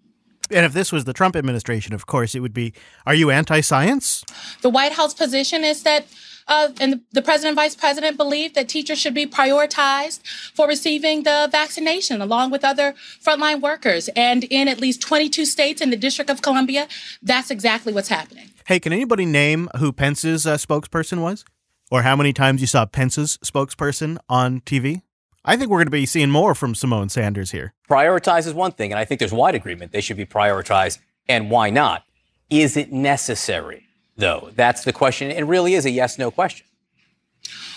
[0.51, 2.73] And if this was the Trump administration, of course, it would be
[3.05, 4.25] Are you anti science?
[4.63, 6.07] The White House position is that,
[6.47, 11.25] uh, and the president and vice president believe that teachers should be prioritized for receiving
[11.25, 14.09] the vaccination along with other frontline workers.
[14.17, 16.89] And in at least 22 states in the District of Columbia,
[17.23, 18.51] that's exactly what's happening.
[18.67, 21.45] Hey, can anybody name who Pence's uh, spokesperson was?
[21.91, 25.03] Or how many times you saw Pence's spokesperson on TV?
[25.45, 27.73] I think we're going to be seeing more from Symone Sanders here.
[27.89, 30.99] Prioritize is one thing, and I think there's wide agreement they should be prioritized,
[31.29, 32.05] and why not?
[32.51, 34.51] Is it necessary, though?
[34.55, 35.31] That's the question.
[35.31, 36.67] It really is a yes no question.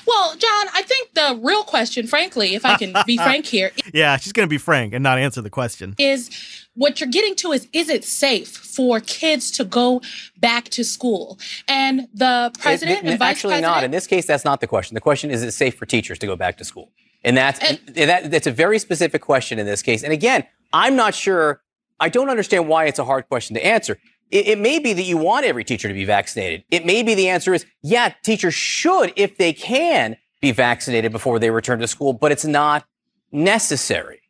[0.08, 3.72] Well, John, I think the real question, frankly, if I can be frank here.
[3.94, 5.96] Yeah, she's going to be frank and not answer the question.
[5.98, 6.30] Is
[6.76, 10.02] what you're getting to is is it safe for kids to go
[10.40, 11.38] back to school?
[11.68, 13.76] And the president it, it, and vice actually president.
[13.76, 13.84] not.
[13.84, 14.96] In this case, that's not the question.
[14.96, 16.92] The question is: Is it safe for teachers to go back to school?
[17.24, 20.04] And that's and, that, that's a very specific question in this case.
[20.04, 21.62] And again, I'm not sure
[22.00, 23.98] I don't understand why it's a hard question to answer.
[24.32, 26.64] It, it, may be that you want every teacher to be vaccinated.
[26.72, 31.38] It may be the answer is, yeah, teachers should, if they can, be vaccinated before
[31.38, 32.86] they return to school, but it's not
[33.32, 34.22] necessary.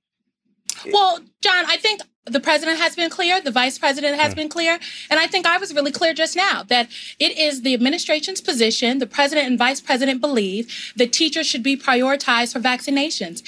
[0.91, 4.37] Well, John, I think the president has been clear, the vice president has mm.
[4.37, 4.77] been clear,
[5.09, 8.99] and I think I was really clear just now that it is the administration's position,
[8.99, 13.41] the president and vice president believe that teachers should be prioritized for vaccinations.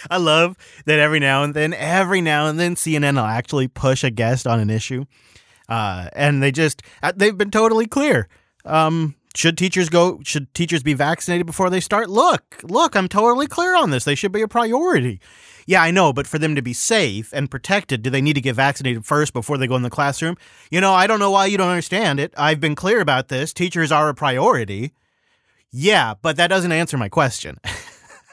[0.10, 4.02] I love that every now and then, every now and then, CNN will actually push
[4.02, 5.04] a guest on an issue.
[5.68, 8.28] Uh, and they just, uh, they've been totally clear.
[8.64, 12.08] Um, should teachers go, should teachers be vaccinated before they start?
[12.08, 14.04] Look, look, I'm totally clear on this.
[14.04, 15.20] They should be a priority.
[15.68, 18.40] Yeah, I know, but for them to be safe and protected, do they need to
[18.40, 20.38] get vaccinated first before they go in the classroom?
[20.70, 22.32] You know, I don't know why you don't understand it.
[22.38, 23.52] I've been clear about this.
[23.52, 24.94] Teachers are a priority.
[25.70, 27.58] Yeah, but that doesn't answer my question.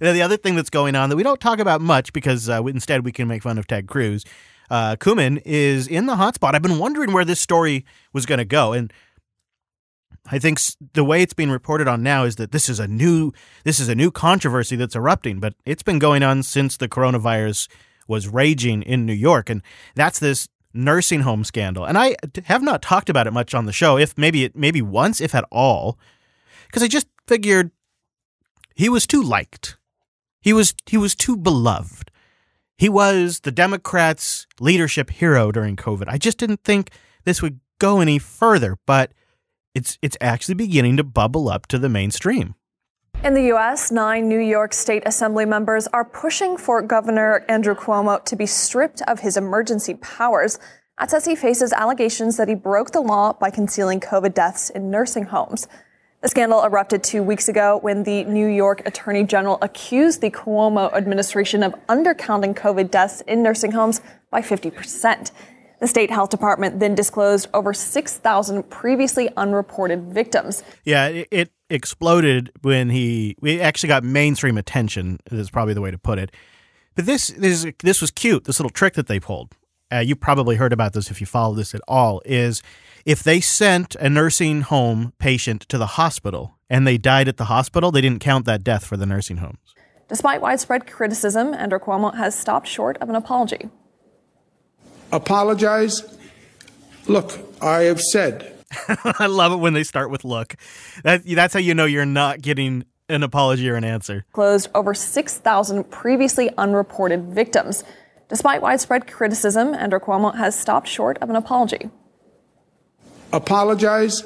[0.00, 3.04] the other thing that's going on that we don't talk about much because uh, instead
[3.04, 4.24] we can make fun of Ted Cruz.
[4.70, 4.96] Uh,
[5.44, 6.56] is in the hotspot.
[6.56, 8.92] I've been wondering where this story was going to go, and
[10.26, 10.60] I think
[10.92, 13.32] the way it's being reported on now is that this is a new
[13.64, 17.68] this is a new controversy that's erupting, but it's been going on since the coronavirus
[18.06, 19.62] was raging in New York, and
[19.94, 21.84] that's this nursing home scandal.
[21.84, 24.82] And I have not talked about it much on the show, if maybe it maybe
[24.82, 25.98] once, if at all,
[26.66, 27.70] because I just figured
[28.74, 29.78] he was too liked,
[30.40, 32.10] he was he was too beloved,
[32.76, 36.04] he was the Democrats' leadership hero during COVID.
[36.08, 36.90] I just didn't think
[37.24, 39.12] this would go any further, but
[39.74, 42.54] it's it's actually beginning to bubble up to the mainstream.
[43.22, 48.24] In the U.S., nine New York State Assembly members are pushing for Governor Andrew Cuomo
[48.24, 50.58] to be stripped of his emergency powers.
[50.98, 54.90] That says he faces allegations that he broke the law by concealing COVID deaths in
[54.90, 55.68] nursing homes.
[56.22, 60.92] The scandal erupted two weeks ago when the New York Attorney General accused the Cuomo
[60.94, 65.30] administration of undercounting COVID deaths in nursing homes by 50 percent.
[65.80, 70.62] The state health department then disclosed over 6,000 previously unreported victims.
[70.84, 75.18] Yeah, it, it exploded when he we actually got mainstream attention.
[75.30, 76.32] Is probably the way to put it.
[76.94, 78.44] But this this this was cute.
[78.44, 79.56] This little trick that they pulled.
[79.92, 82.20] Uh, you probably heard about this if you follow this at all.
[82.26, 82.62] Is
[83.06, 87.46] if they sent a nursing home patient to the hospital and they died at the
[87.46, 89.74] hospital, they didn't count that death for the nursing homes.
[90.08, 93.70] Despite widespread criticism, Andrew Cuomo has stopped short of an apology
[95.12, 96.02] apologize.
[97.06, 98.64] Look, I have said.
[99.18, 100.54] I love it when they start with look.
[101.02, 104.24] That, that's how you know you're not getting an apology or an answer.
[104.32, 107.82] Closed over 6,000 previously unreported victims.
[108.28, 111.90] Despite widespread criticism, Andrew Cuomo has stopped short of an apology.
[113.32, 114.22] Apologize?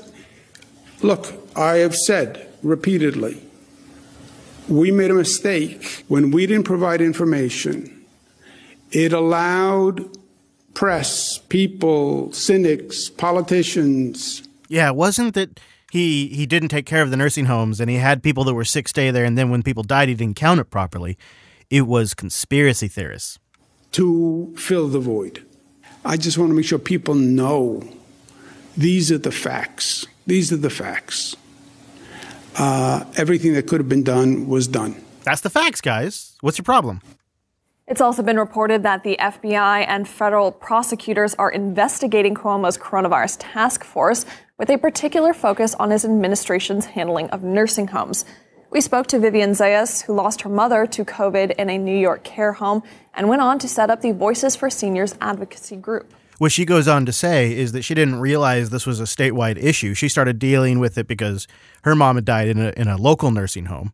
[1.01, 3.40] Look, I have said repeatedly
[4.68, 8.05] we made a mistake when we didn't provide information.
[8.90, 10.16] It allowed
[10.74, 14.46] press, people, cynics, politicians.
[14.68, 15.60] Yeah, wasn't that
[15.90, 18.64] he he didn't take care of the nursing homes and he had people that were
[18.64, 21.16] sick stay there and then when people died he didn't count it properly.
[21.70, 23.38] It was conspiracy theorists.
[23.92, 25.44] To fill the void.
[26.04, 27.82] I just want to make sure people know
[28.76, 30.04] these are the facts.
[30.26, 31.37] These are the facts.
[32.56, 35.02] Uh, everything that could have been done was done.
[35.22, 36.37] That's the facts, guys.
[36.40, 37.00] What's your problem?
[37.87, 43.85] It's also been reported that the FBI and federal prosecutors are investigating Cuomo's coronavirus task
[43.85, 44.25] force
[44.59, 48.25] with a particular focus on his administration's handling of nursing homes.
[48.70, 52.25] We spoke to Vivian Zayas, who lost her mother to COVID in a New York
[52.25, 56.11] care home and went on to set up the Voices for Seniors advocacy group.
[56.38, 59.62] What she goes on to say is that she didn't realize this was a statewide
[59.62, 59.92] issue.
[59.92, 61.47] She started dealing with it because
[61.83, 63.92] her mom had died in a, in a local nursing home.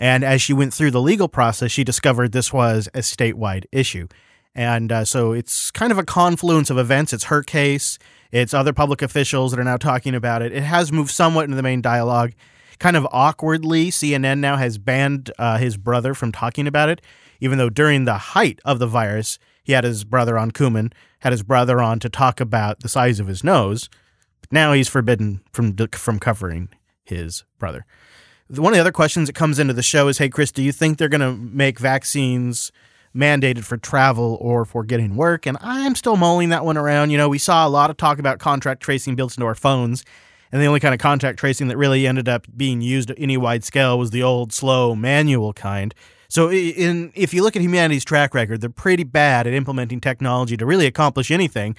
[0.00, 4.08] And as she went through the legal process, she discovered this was a statewide issue.
[4.54, 7.12] And uh, so it's kind of a confluence of events.
[7.12, 7.98] It's her case,
[8.32, 10.52] it's other public officials that are now talking about it.
[10.52, 12.32] It has moved somewhat into the main dialogue.
[12.78, 17.02] Kind of awkwardly, CNN now has banned uh, his brother from talking about it,
[17.38, 21.32] even though during the height of the virus, he had his brother on Cuomo, had
[21.32, 23.90] his brother on to talk about the size of his nose.
[24.40, 26.70] But now he's forbidden from from covering
[27.04, 27.84] his brother.
[28.56, 30.72] One of the other questions that comes into the show is, "Hey, Chris, do you
[30.72, 32.72] think they're going to make vaccines
[33.14, 37.10] mandated for travel or for getting work?" And I'm still mulling that one around.
[37.10, 40.04] You know, we saw a lot of talk about contract tracing built into our phones,
[40.50, 43.36] and the only kind of contact tracing that really ended up being used at any
[43.36, 45.94] wide scale was the old, slow, manual kind.
[46.28, 50.56] So, in if you look at humanity's track record, they're pretty bad at implementing technology
[50.56, 51.76] to really accomplish anything.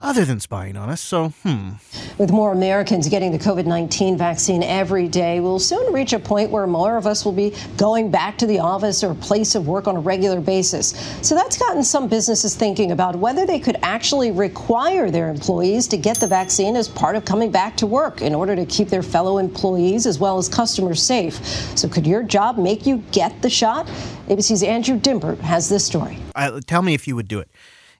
[0.00, 1.00] Other than spying on us.
[1.00, 1.70] So, hmm.
[2.18, 6.50] With more Americans getting the COVID 19 vaccine every day, we'll soon reach a point
[6.50, 9.88] where more of us will be going back to the office or place of work
[9.88, 10.94] on a regular basis.
[11.22, 15.96] So that's gotten some businesses thinking about whether they could actually require their employees to
[15.96, 19.02] get the vaccine as part of coming back to work in order to keep their
[19.02, 21.34] fellow employees as well as customers safe.
[21.76, 23.86] So, could your job make you get the shot?
[24.28, 26.18] ABC's Andrew Dymburt has this story.
[26.34, 27.50] Uh, tell me if you would do it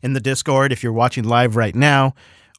[0.05, 2.15] in the Discord if you're watching live right now,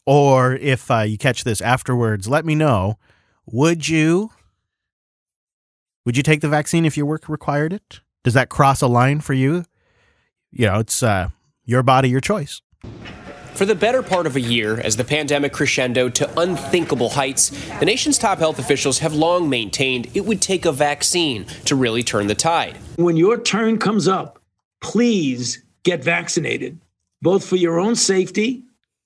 [0.06, 2.28] or if uh, you catch this afterwards.
[2.28, 2.98] Let me know.
[3.46, 4.32] Would you?
[6.06, 8.02] Would you take the vaccine if your work required it?
[8.24, 9.64] Does that cross a line for you?
[10.52, 11.30] You know, it's uh,
[11.64, 12.62] your body, your choice.
[13.54, 17.86] For the better part of a year, as the pandemic crescendoed to unthinkable heights, the
[17.86, 22.28] nation's top health officials have long maintained it would take a vaccine to really turn
[22.28, 22.78] the tide.
[22.98, 24.40] When your turn comes up,
[24.82, 26.80] please get vaccinated
[27.26, 28.64] both for your own safety,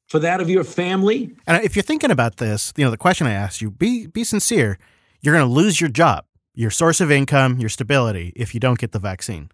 [0.09, 1.33] for that of your family.
[1.47, 4.25] And if you're thinking about this, you know, the question I asked you, be be
[4.25, 4.77] sincere.
[5.21, 8.77] You're going to lose your job, your source of income, your stability if you don't
[8.77, 9.49] get the vaccine.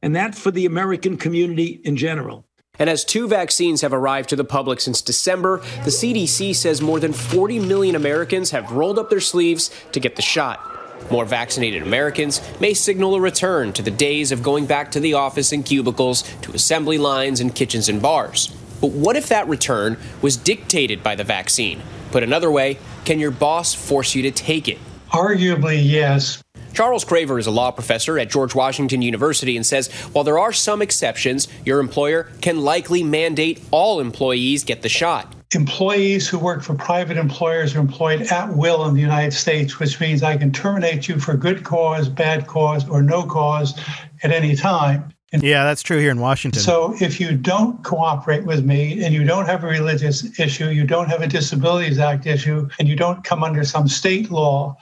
[0.00, 2.46] And that for the American community in general.
[2.78, 7.00] And as two vaccines have arrived to the public since December, the CDC says more
[7.00, 10.75] than 40 million Americans have rolled up their sleeves to get the shot.
[11.10, 15.14] More vaccinated Americans may signal a return to the days of going back to the
[15.14, 18.48] office and cubicles, to assembly lines and kitchens and bars.
[18.80, 21.80] But what if that return was dictated by the vaccine?
[22.10, 24.78] Put another way, can your boss force you to take it?
[25.10, 26.42] Arguably, yes.
[26.74, 30.52] Charles Craver is a law professor at George Washington University and says while there are
[30.52, 36.62] some exceptions, your employer can likely mandate all employees get the shot employees who work
[36.62, 40.52] for private employers are employed at will in the United States, which means I can
[40.52, 43.76] terminate you for good cause, bad cause, or no cause
[44.22, 45.12] at any time.
[45.32, 46.62] And yeah, that's true here in Washington.
[46.62, 50.84] So if you don't cooperate with me and you don't have a religious issue, you
[50.84, 54.76] don't have a Disabilities Act issue, and you don't come under some state law,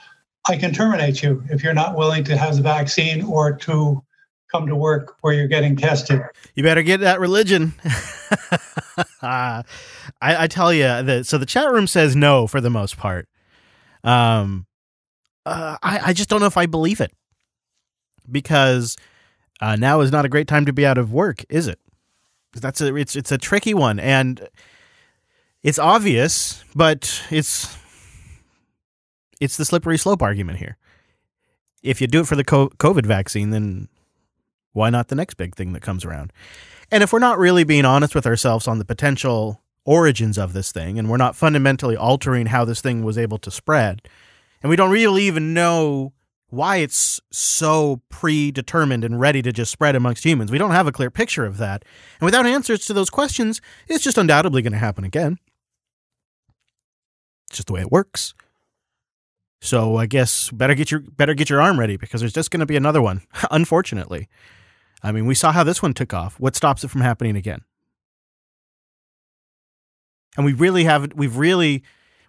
[0.47, 4.03] I can terminate you if you're not willing to have the vaccine or to
[4.55, 6.21] come to work where you're getting tested.
[6.55, 7.73] You better get that religion.
[9.21, 9.63] I,
[10.21, 11.25] I, tell you that.
[11.25, 13.27] So the chat room says no for the most part.
[14.03, 14.65] Um,
[15.45, 17.11] uh, I, I just don't know if I believe it
[18.31, 18.95] because
[19.61, 21.79] uh, now is not a great time to be out of work, is it?
[22.53, 24.47] That's a it's it's a tricky one, and
[25.61, 27.75] it's obvious, but it's
[29.41, 30.77] it's the slippery slope argument here.
[31.83, 33.89] If you do it for the COVID vaccine, then
[34.75, 36.33] why not the next big thing that comes around?
[36.91, 40.71] And if we're not really being honest with ourselves on the potential origins of this
[40.71, 44.01] thing, and we're not fundamentally altering how this thing was able to spread,
[44.61, 46.11] and we don't really even know
[46.49, 50.91] why it's so predetermined and ready to just spread amongst humans, we don't have a
[50.91, 51.83] clear picture of that.
[52.19, 55.37] And without answers to those questions, it's just undoubtedly going to happen again.
[57.49, 58.33] It's just the way it works.
[59.61, 62.59] So I guess better get your better get your arm ready because there's just going
[62.59, 63.21] to be another one,
[63.51, 64.27] unfortunately.
[65.03, 66.39] I mean, we saw how this one took off.
[66.39, 67.61] What stops it from happening again?
[70.37, 71.83] And we really have we've really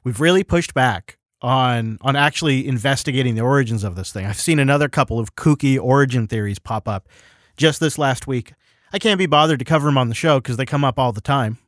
[0.05, 4.27] we've really pushed back on on actually investigating the origins of this thing.
[4.27, 7.09] I've seen another couple of kooky origin theories pop up
[7.57, 8.53] just this last week.
[8.93, 11.13] I can't be bothered to cover them on the show because they come up all
[11.13, 11.59] the time.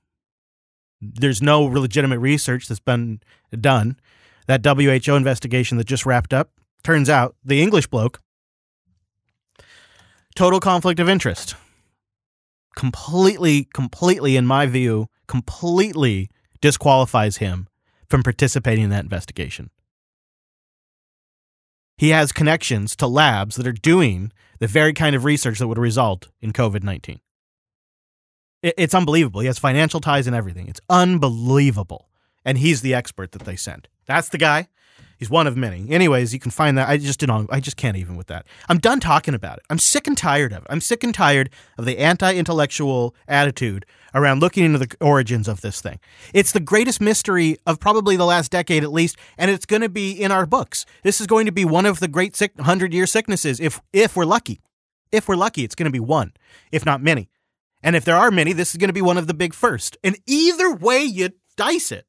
[1.00, 3.20] There's no legitimate research that's been
[3.58, 3.98] done.
[4.46, 8.20] That WHO investigation that just wrapped up turns out the English bloke
[10.38, 11.56] total conflict of interest.
[12.76, 16.30] Completely, completely, in my view, completely
[16.60, 17.66] disqualifies him
[18.08, 19.70] from participating in that investigation.
[21.96, 24.30] He has connections to labs that are doing
[24.60, 27.18] the very kind of research that would result in COVID 19.
[28.62, 29.40] It's unbelievable.
[29.40, 30.68] He has financial ties and everything.
[30.68, 32.08] It's unbelievable.
[32.44, 33.88] And he's the expert that they sent.
[34.06, 34.68] That's the guy.
[35.18, 35.90] He's one of many.
[35.90, 36.88] Anyways, you can find that.
[36.88, 37.48] I just didn't.
[37.50, 38.46] I just can't even with that.
[38.68, 39.64] I'm done talking about it.
[39.68, 40.68] I'm sick and tired of it.
[40.70, 45.80] I'm sick and tired of the anti-intellectual attitude around looking into the origins of this
[45.80, 45.98] thing.
[46.32, 49.88] It's the greatest mystery of probably the last decade at least, and it's going to
[49.88, 50.86] be in our books.
[51.02, 53.58] This is going to be one of the great sick, hundred-year sicknesses.
[53.58, 54.60] If if we're lucky,
[55.10, 56.32] if we're lucky, it's going to be one,
[56.70, 57.28] if not many.
[57.82, 59.96] And if there are many, this is going to be one of the big first.
[60.04, 62.06] And either way you dice it,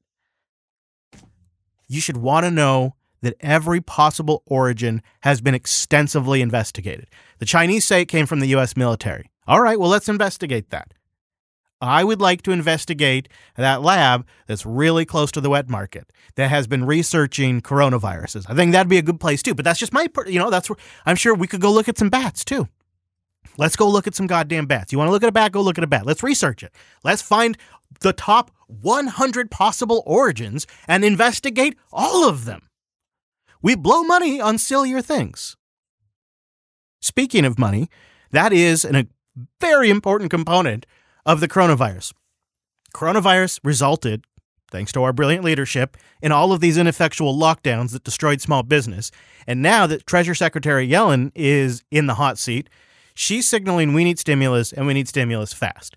[1.88, 7.08] you should want to know that every possible origin has been extensively investigated.
[7.40, 9.30] The Chinese say it came from the US military.
[9.48, 10.94] All right, well, let's investigate that.
[11.82, 16.50] I would like to investigate that lab that's really close to the wet market that
[16.50, 18.46] has been researching coronaviruses.
[18.50, 19.56] I think that'd be a good place too.
[19.56, 21.98] But that's just my, you know, that's where I'm sure we could go look at
[21.98, 22.68] some bats too.
[23.58, 24.92] Let's go look at some goddamn bats.
[24.92, 25.54] You want to look at a bat?
[25.54, 26.06] Go look at a bat.
[26.06, 26.74] Let's research it.
[27.04, 27.58] Let's find
[28.02, 32.69] the top 100 possible origins and investigate all of them.
[33.62, 35.58] We blow money on sillier things.
[37.02, 37.90] Speaking of money,
[38.32, 39.08] that is an, a
[39.60, 40.86] very important component
[41.26, 42.14] of the coronavirus.
[42.94, 44.26] Coronavirus resulted,
[44.72, 49.12] thanks to our brilliant leadership, in all of these ineffectual lockdowns that destroyed small business.
[49.48, 52.70] And now that Treasury Secretary Yellen is in the hot seat,
[53.14, 55.96] she's signaling we need stimulus and we need stimulus fast.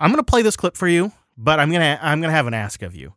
[0.00, 2.36] I'm going to play this clip for you, but I'm going to I'm going to
[2.36, 3.14] have an ask of you.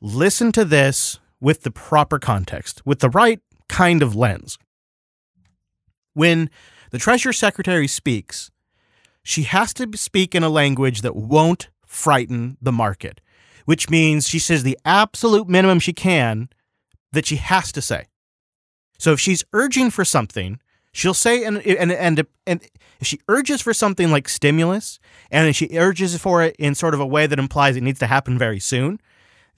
[0.00, 4.58] Listen to this with the proper context, with the right kind of lens.
[6.14, 6.50] When
[6.90, 8.50] the Treasury Secretary speaks,
[9.22, 13.20] she has to speak in a language that won't frighten the market,
[13.66, 16.48] which means she says the absolute minimum she can
[17.12, 18.06] that she has to say.
[18.98, 20.60] So if she's urging for something,
[20.92, 22.60] she'll say and and and and
[23.00, 24.98] if she urges for something like stimulus
[25.30, 28.06] and she urges for it in sort of a way that implies it needs to
[28.06, 29.00] happen very soon,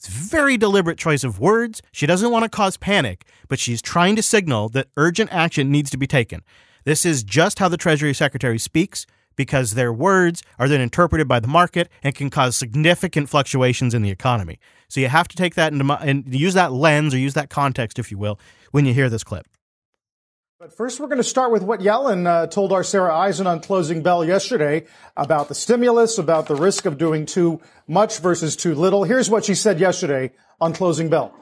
[0.00, 1.82] it's very deliberate choice of words.
[1.92, 5.90] She doesn't want to cause panic, but she's trying to signal that urgent action needs
[5.90, 6.40] to be taken.
[6.84, 9.04] This is just how the Treasury Secretary speaks
[9.36, 14.00] because their words are then interpreted by the market and can cause significant fluctuations in
[14.00, 14.58] the economy.
[14.88, 17.98] So you have to take that into and use that lens or use that context,
[17.98, 18.40] if you will,
[18.70, 19.46] when you hear this clip.
[20.60, 23.60] But first, we're going to start with what Yellen uh, told our Sarah Eisen on
[23.60, 24.84] Closing Bell yesterday
[25.16, 29.04] about the stimulus, about the risk of doing too much versus too little.
[29.04, 31.34] Here's what she said yesterday on Closing Bell.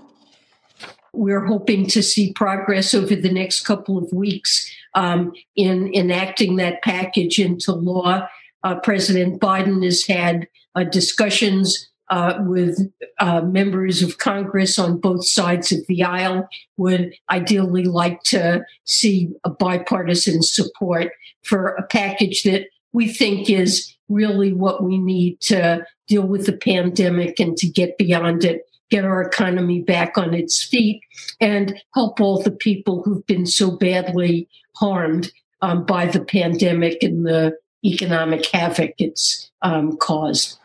[1.13, 6.81] We're hoping to see progress over the next couple of weeks um, in enacting that
[6.83, 8.29] package into law.
[8.63, 10.47] Uh, President Biden has had
[10.77, 16.49] uh, discussions uh, with uh, members of Congress on both sides of the aisle.
[16.77, 23.95] Would ideally like to see a bipartisan support for a package that we think is
[24.09, 29.05] really what we need to deal with the pandemic and to get beyond it get
[29.05, 31.03] our economy back on its feet
[31.41, 35.31] and help all the people who've been so badly harmed
[35.61, 40.59] um, by the pandemic and the economic havoc it's um, caused.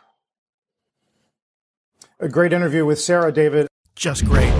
[2.24, 3.66] A great interview with Sarah David.
[3.96, 4.50] Just great.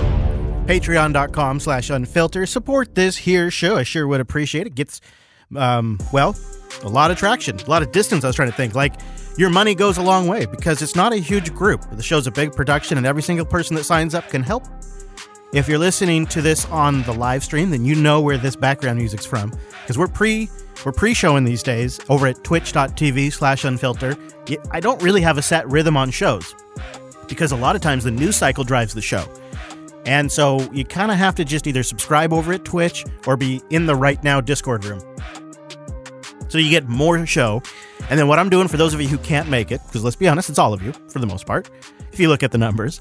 [0.66, 2.46] Patreon.com slash unfilter.
[2.46, 3.76] Support this here show.
[3.76, 4.74] I sure would appreciate it.
[4.74, 5.00] Gets,
[5.56, 6.36] um, well,
[6.82, 8.22] a lot of traction, a lot of distance.
[8.22, 8.74] I was trying to think.
[8.74, 8.96] Like,
[9.38, 11.80] your money goes a long way because it's not a huge group.
[11.90, 14.66] The show's a big production, and every single person that signs up can help.
[15.54, 18.98] If you're listening to this on the live stream, then you know where this background
[18.98, 20.50] music's from because we're pre
[20.84, 24.18] we're pre-showing these days over at twitch.tv slash unfilter.
[24.70, 26.54] I don't really have a set rhythm on shows
[27.28, 29.26] because a lot of times the news cycle drives the show.
[30.06, 33.62] And so you kind of have to just either subscribe over at Twitch or be
[33.70, 35.00] in the right now Discord room.
[36.48, 37.62] So you get more show.
[38.10, 40.16] And then what I'm doing for those of you who can't make it, because let's
[40.16, 41.70] be honest, it's all of you for the most part,
[42.12, 43.00] if you look at the numbers,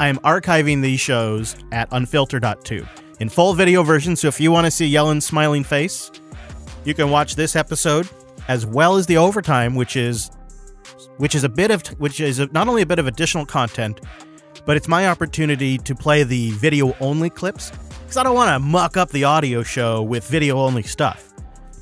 [0.00, 2.88] I am archiving these shows at unfilter.tube
[3.20, 4.16] in full video version.
[4.16, 6.10] So if you want to see Yellen's smiling face,
[6.84, 8.08] you can watch this episode
[8.48, 10.30] as well as the overtime, which is
[11.18, 14.00] which is a bit of which is not only a bit of additional content,
[14.64, 17.70] but it's my opportunity to play the video only clips
[18.02, 21.32] because I don't want to muck up the audio show with video only stuff.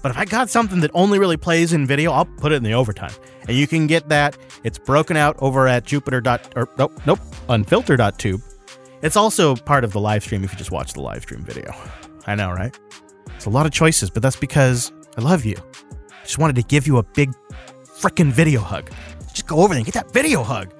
[0.03, 2.62] But if I got something that only really plays in video, I'll put it in
[2.62, 3.12] the overtime.
[3.47, 4.37] And you can get that.
[4.64, 6.20] It's broken out over at Jupiter.
[6.20, 7.18] Dot, or, nope, nope,
[7.49, 8.41] unfilter.tube.
[9.03, 11.74] It's also part of the live stream if you just watch the live stream video.
[12.26, 12.78] I know, right?
[13.35, 15.57] It's a lot of choices, but that's because I love you.
[16.11, 17.33] I just wanted to give you a big
[17.85, 18.91] freaking video hug.
[19.31, 20.72] Just go over there and get that video hug.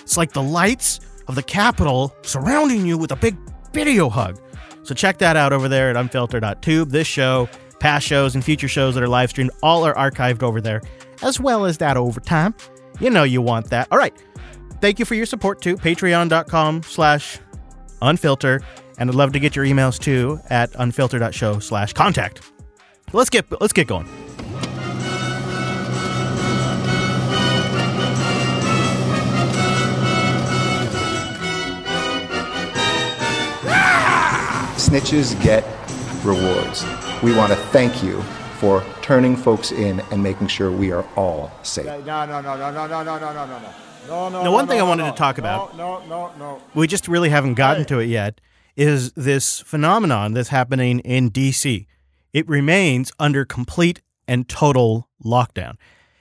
[0.00, 3.36] It's like the lights of the Capitol surrounding you with a big
[3.72, 4.40] video hug.
[4.82, 6.90] So check that out over there at unfilter.tube.
[6.90, 7.48] This show
[7.82, 10.82] Past shows and future shows that are live streamed all are archived over there,
[11.20, 12.54] as well as that overtime.
[13.00, 13.88] You know you want that.
[13.90, 14.14] All right.
[14.80, 15.76] Thank you for your support too.
[15.76, 17.40] Patreon.com slash
[18.00, 18.62] unfilter.
[18.98, 22.52] And I'd love to get your emails too at unfilter.show slash contact.
[23.12, 24.06] Let's get let's get going.
[34.92, 35.64] Snitches get
[36.22, 36.84] rewards.
[37.22, 38.20] We want to thank you
[38.60, 41.86] for turning folks in and making sure we are all safe.
[41.86, 43.72] No, no, no, no, no, no, no, no, no, no, no.
[44.06, 46.30] No, no, now, one no, thing no, I wanted no, to talk about, no, no,
[46.38, 47.88] no, we just really haven't gotten Hey.
[47.88, 48.42] to it yet,
[48.76, 51.86] is this phenomenon that's happening in DC.
[52.34, 55.76] It remains under complete and total lockdown.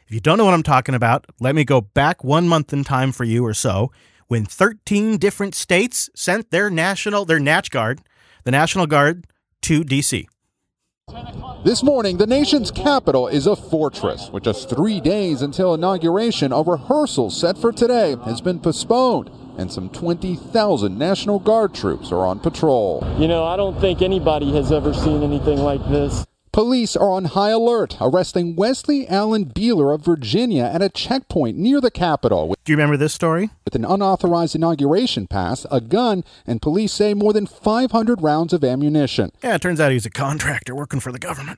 [0.07, 2.85] If you don't know what I'm talking about, let me go back one month in
[2.85, 3.91] time for you or so
[4.27, 7.99] when 13 different states sent their national, their Natch Guard,
[8.43, 9.27] the National Guard,
[9.63, 10.25] to DC.
[11.63, 14.29] This morning, the nation's capital is a fortress.
[14.31, 19.71] With just three days until inauguration, a rehearsal set for today has been postponed, and
[19.71, 23.05] some 20,000 National Guard troops are on patrol.
[23.19, 26.25] You know, I don't think anybody has ever seen anything like this.
[26.53, 31.79] Police are on high alert, arresting Wesley Allen Beeler of Virginia at a checkpoint near
[31.79, 32.53] the Capitol.
[32.65, 33.51] Do you remember this story?
[33.63, 38.65] With an unauthorized inauguration pass, a gun, and police say more than 500 rounds of
[38.65, 39.31] ammunition.
[39.41, 41.57] Yeah, it turns out he's a contractor working for the government.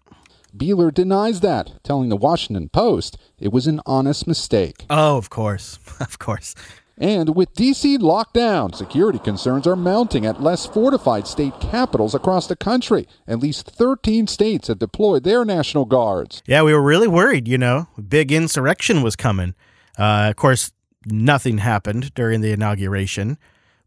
[0.56, 4.86] Beeler denies that, telling the Washington Post it was an honest mistake.
[4.92, 5.80] Oh, of course.
[6.00, 6.54] Of course.
[6.98, 7.98] And with D.C.
[7.98, 13.08] locked down, security concerns are mounting at less fortified state capitals across the country.
[13.28, 16.44] At least 13 states have deployed their National Guards.
[16.46, 17.88] Yeah, we were really worried, you know.
[18.08, 19.56] Big insurrection was coming.
[19.98, 20.72] Uh, of course,
[21.08, 23.38] nothing happened during the inauguration,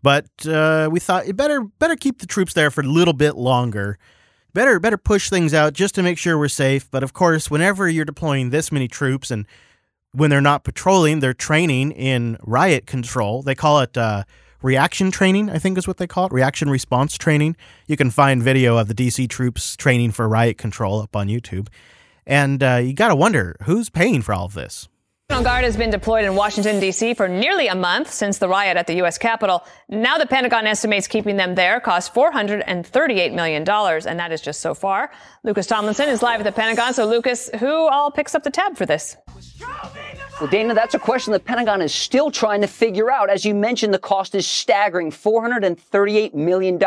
[0.02, 3.36] but uh, we thought it better better keep the troops there for a little bit
[3.36, 3.98] longer.
[4.52, 6.90] Better better push things out just to make sure we're safe.
[6.90, 9.46] But of course, whenever you're deploying this many troops and
[10.16, 13.42] when they're not patrolling, they're training in riot control.
[13.42, 14.24] They call it uh,
[14.62, 17.56] reaction training, I think is what they call it, reaction response training.
[17.86, 21.68] You can find video of the DC troops training for riot control up on YouTube.
[22.26, 24.88] And uh, you got to wonder who's paying for all of this.
[25.28, 27.14] National Guard has been deployed in Washington, D.C.
[27.14, 29.18] for nearly a month since the riot at the U.S.
[29.18, 29.64] Capitol.
[29.88, 34.72] Now the Pentagon estimates keeping them there cost $438 million, and that is just so
[34.72, 35.10] far.
[35.42, 36.94] Lucas Tomlinson is live at the Pentagon.
[36.94, 39.16] So, Lucas, who all picks up the tab for this?
[40.38, 43.30] Well, Dana, that's a question the Pentagon is still trying to figure out.
[43.30, 46.78] As you mentioned, the cost is staggering $438 million.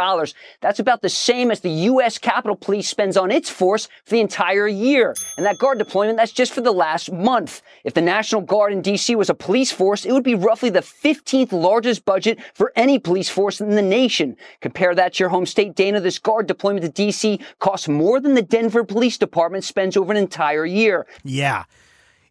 [0.62, 2.20] That's about the same as the U.S.
[2.20, 5.16] Capitol Police spends on its force for the entire year.
[5.36, 7.64] And that guard deployment, that's just for the last month.
[7.84, 9.16] If the National Guard in D.C.
[9.16, 13.30] was a police force, it would be roughly the 15th largest budget for any police
[13.30, 14.38] force in the nation.
[14.62, 16.00] Compare that to your home state, Dana.
[16.00, 17.40] This guard deployment to D.C.
[17.58, 21.08] costs more than the Denver Police Department spends over an entire year.
[21.24, 21.64] Yeah.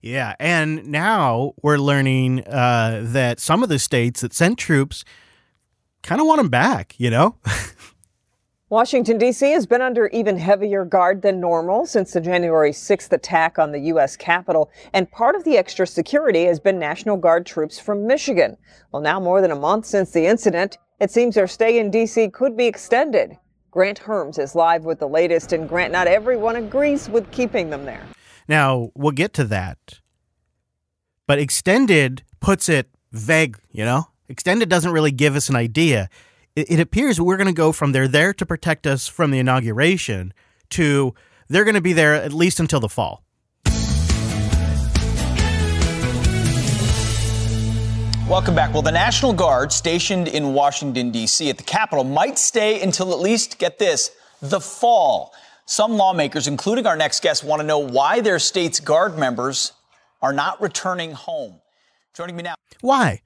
[0.01, 5.05] Yeah, and now we're learning uh, that some of the states that sent troops
[6.03, 7.37] kind of want them back, you know?
[8.71, 9.51] Washington, D.C.
[9.51, 13.81] has been under even heavier guard than normal since the January 6th attack on the
[13.81, 14.15] U.S.
[14.15, 18.59] Capitol, and part of the extra security has been National Guard troops from Michigan.
[18.93, 22.29] Well, now more than a month since the incident, it seems their stay in D.C.
[22.29, 23.39] could be extended.
[23.71, 27.87] Grant Hermes is live with the latest, and Grant, not everyone agrees with keeping them
[27.87, 28.05] there.
[28.49, 30.01] Now, we'll get to that.
[31.27, 34.09] But extended puts it vague, you know?
[34.31, 36.09] Extended doesn't really give us an idea.
[36.57, 39.39] It, it appears we're going to go from they're there to protect us from the
[39.39, 40.33] inauguration
[40.71, 41.15] to
[41.49, 43.23] they're going to be there at least until the fall.
[48.27, 48.73] Welcome back.
[48.75, 51.49] Well, the National Guard stationed in Washington, D.C.
[51.49, 54.11] at the Capitol might stay until at least, get this,
[54.43, 55.33] the fall.
[55.71, 59.75] Some lawmakers, including our next guest, want to know why their state's Guard members
[60.23, 61.61] are not returning home.
[62.15, 62.55] Joining me now.
[62.81, 63.21] Why?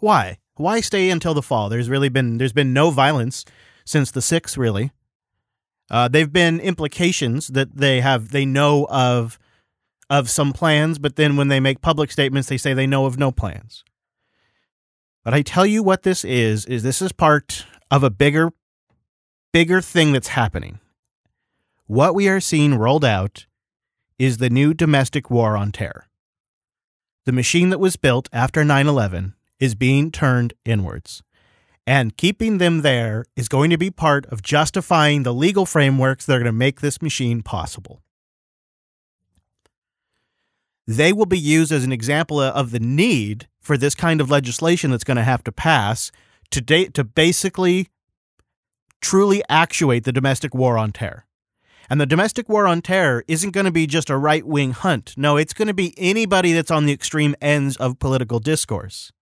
[0.00, 0.38] Why?
[0.56, 1.68] Why stay until the fall?
[1.68, 3.44] There's really been there's been no violence
[3.84, 4.90] since the six, really.
[5.88, 9.38] Uh, they've been implications that they have they know of
[10.10, 13.18] of some plans, but then when they make public statements, they say they know of
[13.18, 13.84] no plans.
[15.22, 18.50] But I tell you what this is, is this is part of a bigger,
[19.52, 20.80] bigger thing that's happening.
[21.88, 23.46] What we are seeing rolled out
[24.18, 26.04] is the new domestic war on terror.
[27.24, 31.22] The machine that was built after 9 11 is being turned inwards.
[31.86, 36.34] And keeping them there is going to be part of justifying the legal frameworks that
[36.34, 38.02] are going to make this machine possible.
[40.86, 44.90] They will be used as an example of the need for this kind of legislation
[44.90, 46.12] that's going to have to pass
[46.50, 47.88] to to basically
[49.00, 51.24] truly actuate the domestic war on terror.
[51.90, 55.14] And the domestic war on terror isn't going to be just a right wing hunt.
[55.16, 59.12] No, it's going to be anybody that's on the extreme ends of political discourse.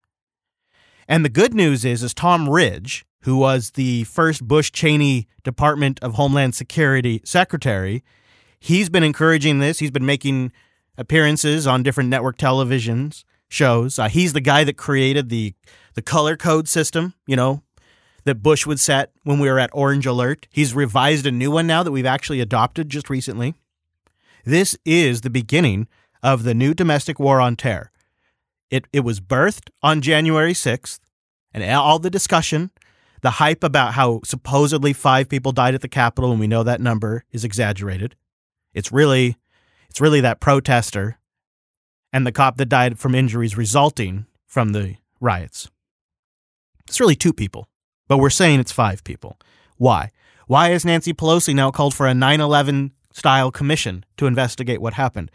[1.07, 5.99] And the good news is, is Tom Ridge, who was the first Bush Cheney Department
[6.01, 8.03] of Homeland Security secretary,
[8.59, 9.79] he's been encouraging this.
[9.79, 10.51] He's been making
[10.97, 13.97] appearances on different network televisions shows.
[13.97, 15.53] Uh, he's the guy that created the
[15.93, 17.63] the color code system, you know,
[18.27, 20.47] that Bush would set when we were at Orange Alert.
[20.51, 23.55] He's revised a new one now that we've actually adopted just recently.
[24.45, 25.87] This is the beginning
[26.21, 27.91] of the new domestic war on terror.
[28.69, 30.99] It it was birthed on January 6th,
[31.53, 32.71] and all the discussion,
[33.21, 36.81] the hype about how supposedly 5 people died at the Capitol and we know that
[36.81, 38.15] number is exaggerated.
[38.73, 39.37] It's really
[39.89, 41.17] it's really that protester
[42.11, 45.69] and the cop that died from injuries resulting from the riots.
[46.87, 47.67] It's really two people,
[48.07, 49.37] but we're saying it's five people.
[49.77, 50.11] Why?
[50.47, 54.93] Why has Nancy Pelosi now called for a 9 11 style commission to investigate what
[54.93, 55.31] happened.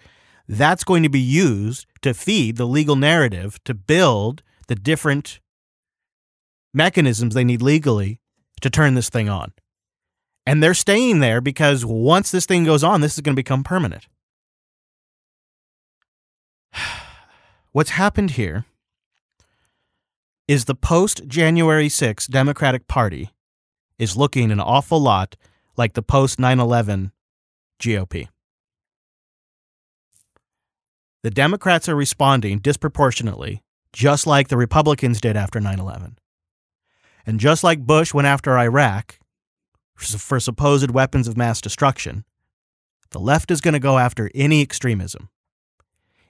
[0.49, 5.41] That's going to be used to feed the legal narrative to build the different
[6.73, 8.21] mechanisms they need legally
[8.61, 9.53] to turn this thing on.
[10.47, 13.65] And they're staying there because once this thing goes on, this is going to become
[13.65, 14.07] permanent.
[17.73, 18.65] What's happened here
[20.49, 23.31] is the post January 6 Democratic Party
[23.99, 25.37] is looking an awful lot
[25.77, 27.13] like the post 9 11
[27.81, 28.29] GOP.
[31.23, 33.63] The Democrats are responding disproportionately,
[33.93, 36.19] just like the Republicans did after 9 11.
[37.25, 39.21] And just like Bush went after Iraq
[39.95, 42.25] for supposed weapons of mass destruction,
[43.11, 45.29] the left is going to go after any extremism.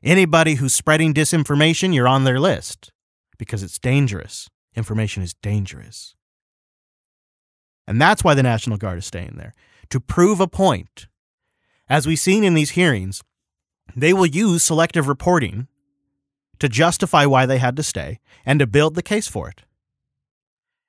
[0.02, 2.92] Anybody who's spreading disinformation, you're on their list
[3.42, 4.48] because it's dangerous.
[4.76, 6.14] Information is dangerous.
[7.88, 9.52] And that's why the National Guard is staying there
[9.90, 11.08] to prove a point.
[11.88, 13.20] As we've seen in these hearings,
[13.96, 15.66] they will use selective reporting
[16.60, 19.62] to justify why they had to stay and to build the case for it.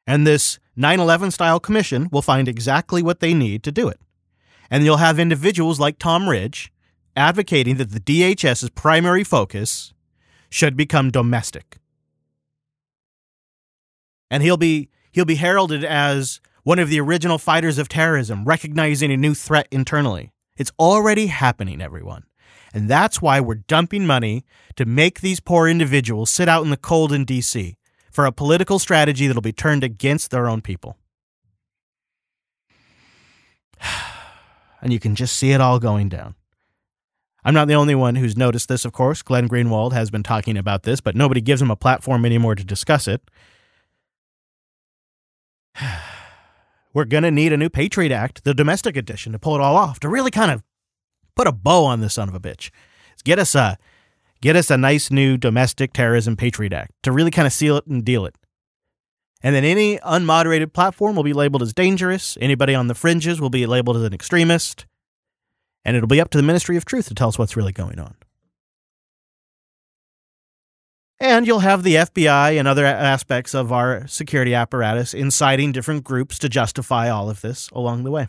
[0.06, 3.99] And this 9 11 style commission will find exactly what they need to do it.
[4.70, 6.72] And you'll have individuals like Tom Ridge
[7.16, 9.93] advocating that the DHS's primary focus
[10.51, 11.80] should become domestic.
[14.34, 19.11] And he'll be he'll be heralded as one of the original fighters of terrorism, recognizing
[19.11, 20.31] a new threat internally.
[20.57, 22.23] It's already happening, everyone.
[22.73, 24.43] And that's why we're dumping money
[24.75, 27.75] to make these poor individuals sit out in the cold in DC
[28.11, 30.97] for a political strategy that'll be turned against their own people.
[34.81, 36.36] And you can just see it all going down.
[37.45, 39.21] I'm not the only one who's noticed this, of course.
[39.21, 42.65] Glenn Greenwald has been talking about this, but nobody gives him a platform anymore to
[42.65, 43.21] discuss it.
[46.93, 49.76] We're going to need a new Patriot Act, the domestic edition, to pull it all
[49.76, 50.63] off, to really kind of
[51.36, 52.69] put a bow on this son of a bitch.
[53.24, 53.78] Get us a
[54.41, 57.88] get us a nice new domestic terrorism Patriot Act to really kind of seal it
[57.88, 58.36] and deal it.
[59.41, 62.38] And then any unmoderated platform will be labeled as dangerous.
[62.39, 64.86] Anybody on the fringes will be labeled as an extremist.
[65.86, 67.99] And it'll be up to the Ministry of Truth to tell us what's really going
[67.99, 68.15] on.
[71.24, 76.38] And you'll have the FBI and other aspects of our security apparatus inciting different groups
[76.39, 78.28] to justify all of this along the way.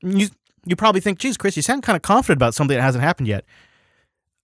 [0.00, 0.28] You,
[0.64, 3.26] you probably think, geez, Chris, you sound kind of confident about something that hasn't happened
[3.26, 3.44] yet.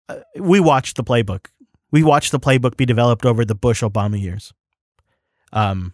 [0.08, 1.46] Uh, we watched the playbook.
[1.92, 4.52] We watched the playbook be developed over the Bush Obama years.
[5.52, 5.92] Um,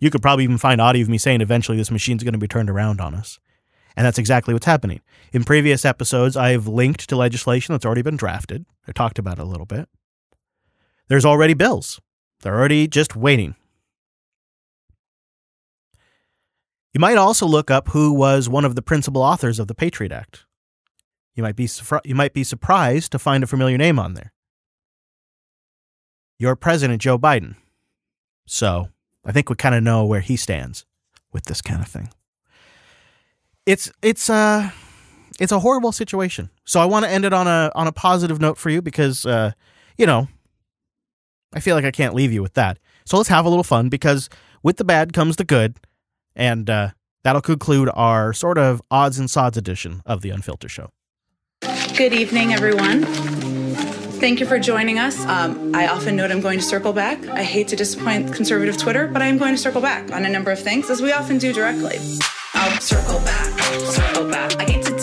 [0.00, 2.46] you could probably even find audio of me saying eventually this machine's going to be
[2.46, 3.40] turned around on us.
[3.96, 5.00] And that's exactly what's happening.
[5.32, 8.66] In previous episodes, I've linked to legislation that's already been drafted.
[8.86, 9.88] I talked about it a little bit.
[11.10, 12.00] There's already bills,
[12.40, 13.56] they're already just waiting.
[16.94, 20.12] You might also look up who was one of the principal authors of the Patriot
[20.12, 20.44] Act.
[21.34, 21.68] You might be
[22.04, 24.32] you might be surprised to find a familiar name on there.
[26.38, 27.56] Your president Joe Biden.
[28.46, 28.88] So,
[29.24, 30.86] I think we kind of know where he stands
[31.32, 32.10] with this kind of thing.
[33.66, 34.70] It's it's uh
[35.40, 36.50] it's a horrible situation.
[36.64, 39.26] So I want to end it on a on a positive note for you because
[39.26, 39.52] uh
[39.98, 40.28] you know,
[41.52, 42.78] I feel like I can't leave you with that.
[43.04, 44.28] So let's have a little fun because
[44.62, 45.76] with the bad comes the good.
[46.36, 46.90] And uh,
[47.24, 50.90] that'll conclude our sort of odds and sods edition of the Unfiltered Show.
[51.96, 53.04] Good evening, everyone.
[54.20, 55.24] Thank you for joining us.
[55.24, 57.26] Um, I often note I'm going to circle back.
[57.28, 60.28] I hate to disappoint conservative Twitter, but I am going to circle back on a
[60.28, 61.98] number of things, as we often do directly.
[62.54, 64.56] I'll circle back, circle back.
[64.60, 64.99] I hate to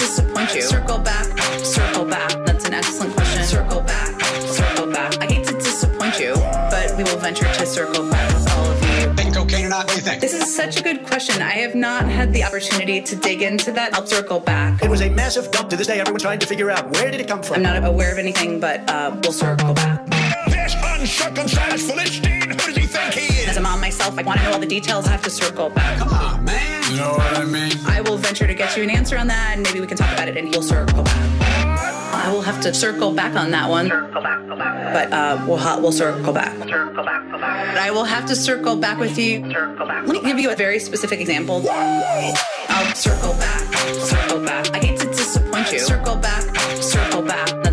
[10.07, 10.21] think?
[10.21, 11.41] This is such a good question.
[11.41, 13.93] I have not had the opportunity to dig into that.
[13.93, 14.81] I'll circle back.
[14.83, 15.69] It was a massive dump.
[15.69, 17.57] To this day, everyone's trying to figure out where did it come from.
[17.57, 20.05] I'm not aware of anything, but uh, we'll circle back.
[20.47, 23.49] This uncircumcised Philistine, who does he think he is?
[23.49, 25.07] As a mom myself, I want to know all the details.
[25.07, 25.97] I have to circle back.
[25.99, 26.83] Come on, man.
[26.91, 27.73] You know what I mean?
[27.85, 30.13] I will venture to get you an answer on that, and maybe we can talk
[30.13, 31.66] about it, and you'll circle back.
[31.77, 33.87] I will have to circle back on that one.
[33.89, 34.93] Circle back, circle back.
[34.93, 36.53] But uh, we'll we'll circle back.
[36.57, 37.77] Circle back, circle back.
[37.77, 39.51] I will have to circle back with you.
[39.51, 40.07] Circle back.
[40.07, 41.65] Let me give you a very specific example.
[41.69, 43.61] I'll circle back.
[43.99, 44.69] Circle back.
[44.75, 45.79] I hate to disappoint you.
[45.79, 46.43] Circle back.
[46.81, 47.66] Circle back.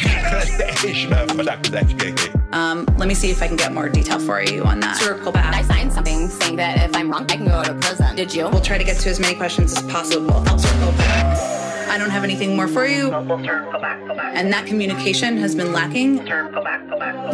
[2.53, 4.97] Um, let me see if I can get more detail for you on that.
[4.97, 5.55] Circle back.
[5.55, 8.17] I signed something saying that if I'm wrong, I can go to prison.
[8.17, 8.49] Did you?
[8.49, 10.33] We'll try to get to as many questions as possible.
[10.49, 11.58] I'll circle back.
[11.99, 13.13] I don't have anything more for you.
[13.13, 16.25] And that communication has been lacking.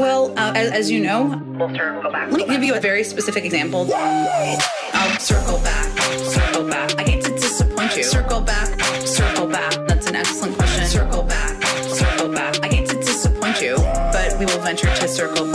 [0.01, 3.93] Well, uh, as, as you know, let me give you a very specific example.
[3.95, 5.87] I'll circle back,
[6.25, 6.99] circle back.
[6.99, 8.05] I hate to disappoint you.
[8.05, 9.87] Circle back, circle back.
[9.87, 10.87] That's an excellent question.
[10.87, 12.65] Circle back, circle back.
[12.65, 15.53] I hate to disappoint you, but we will venture to circle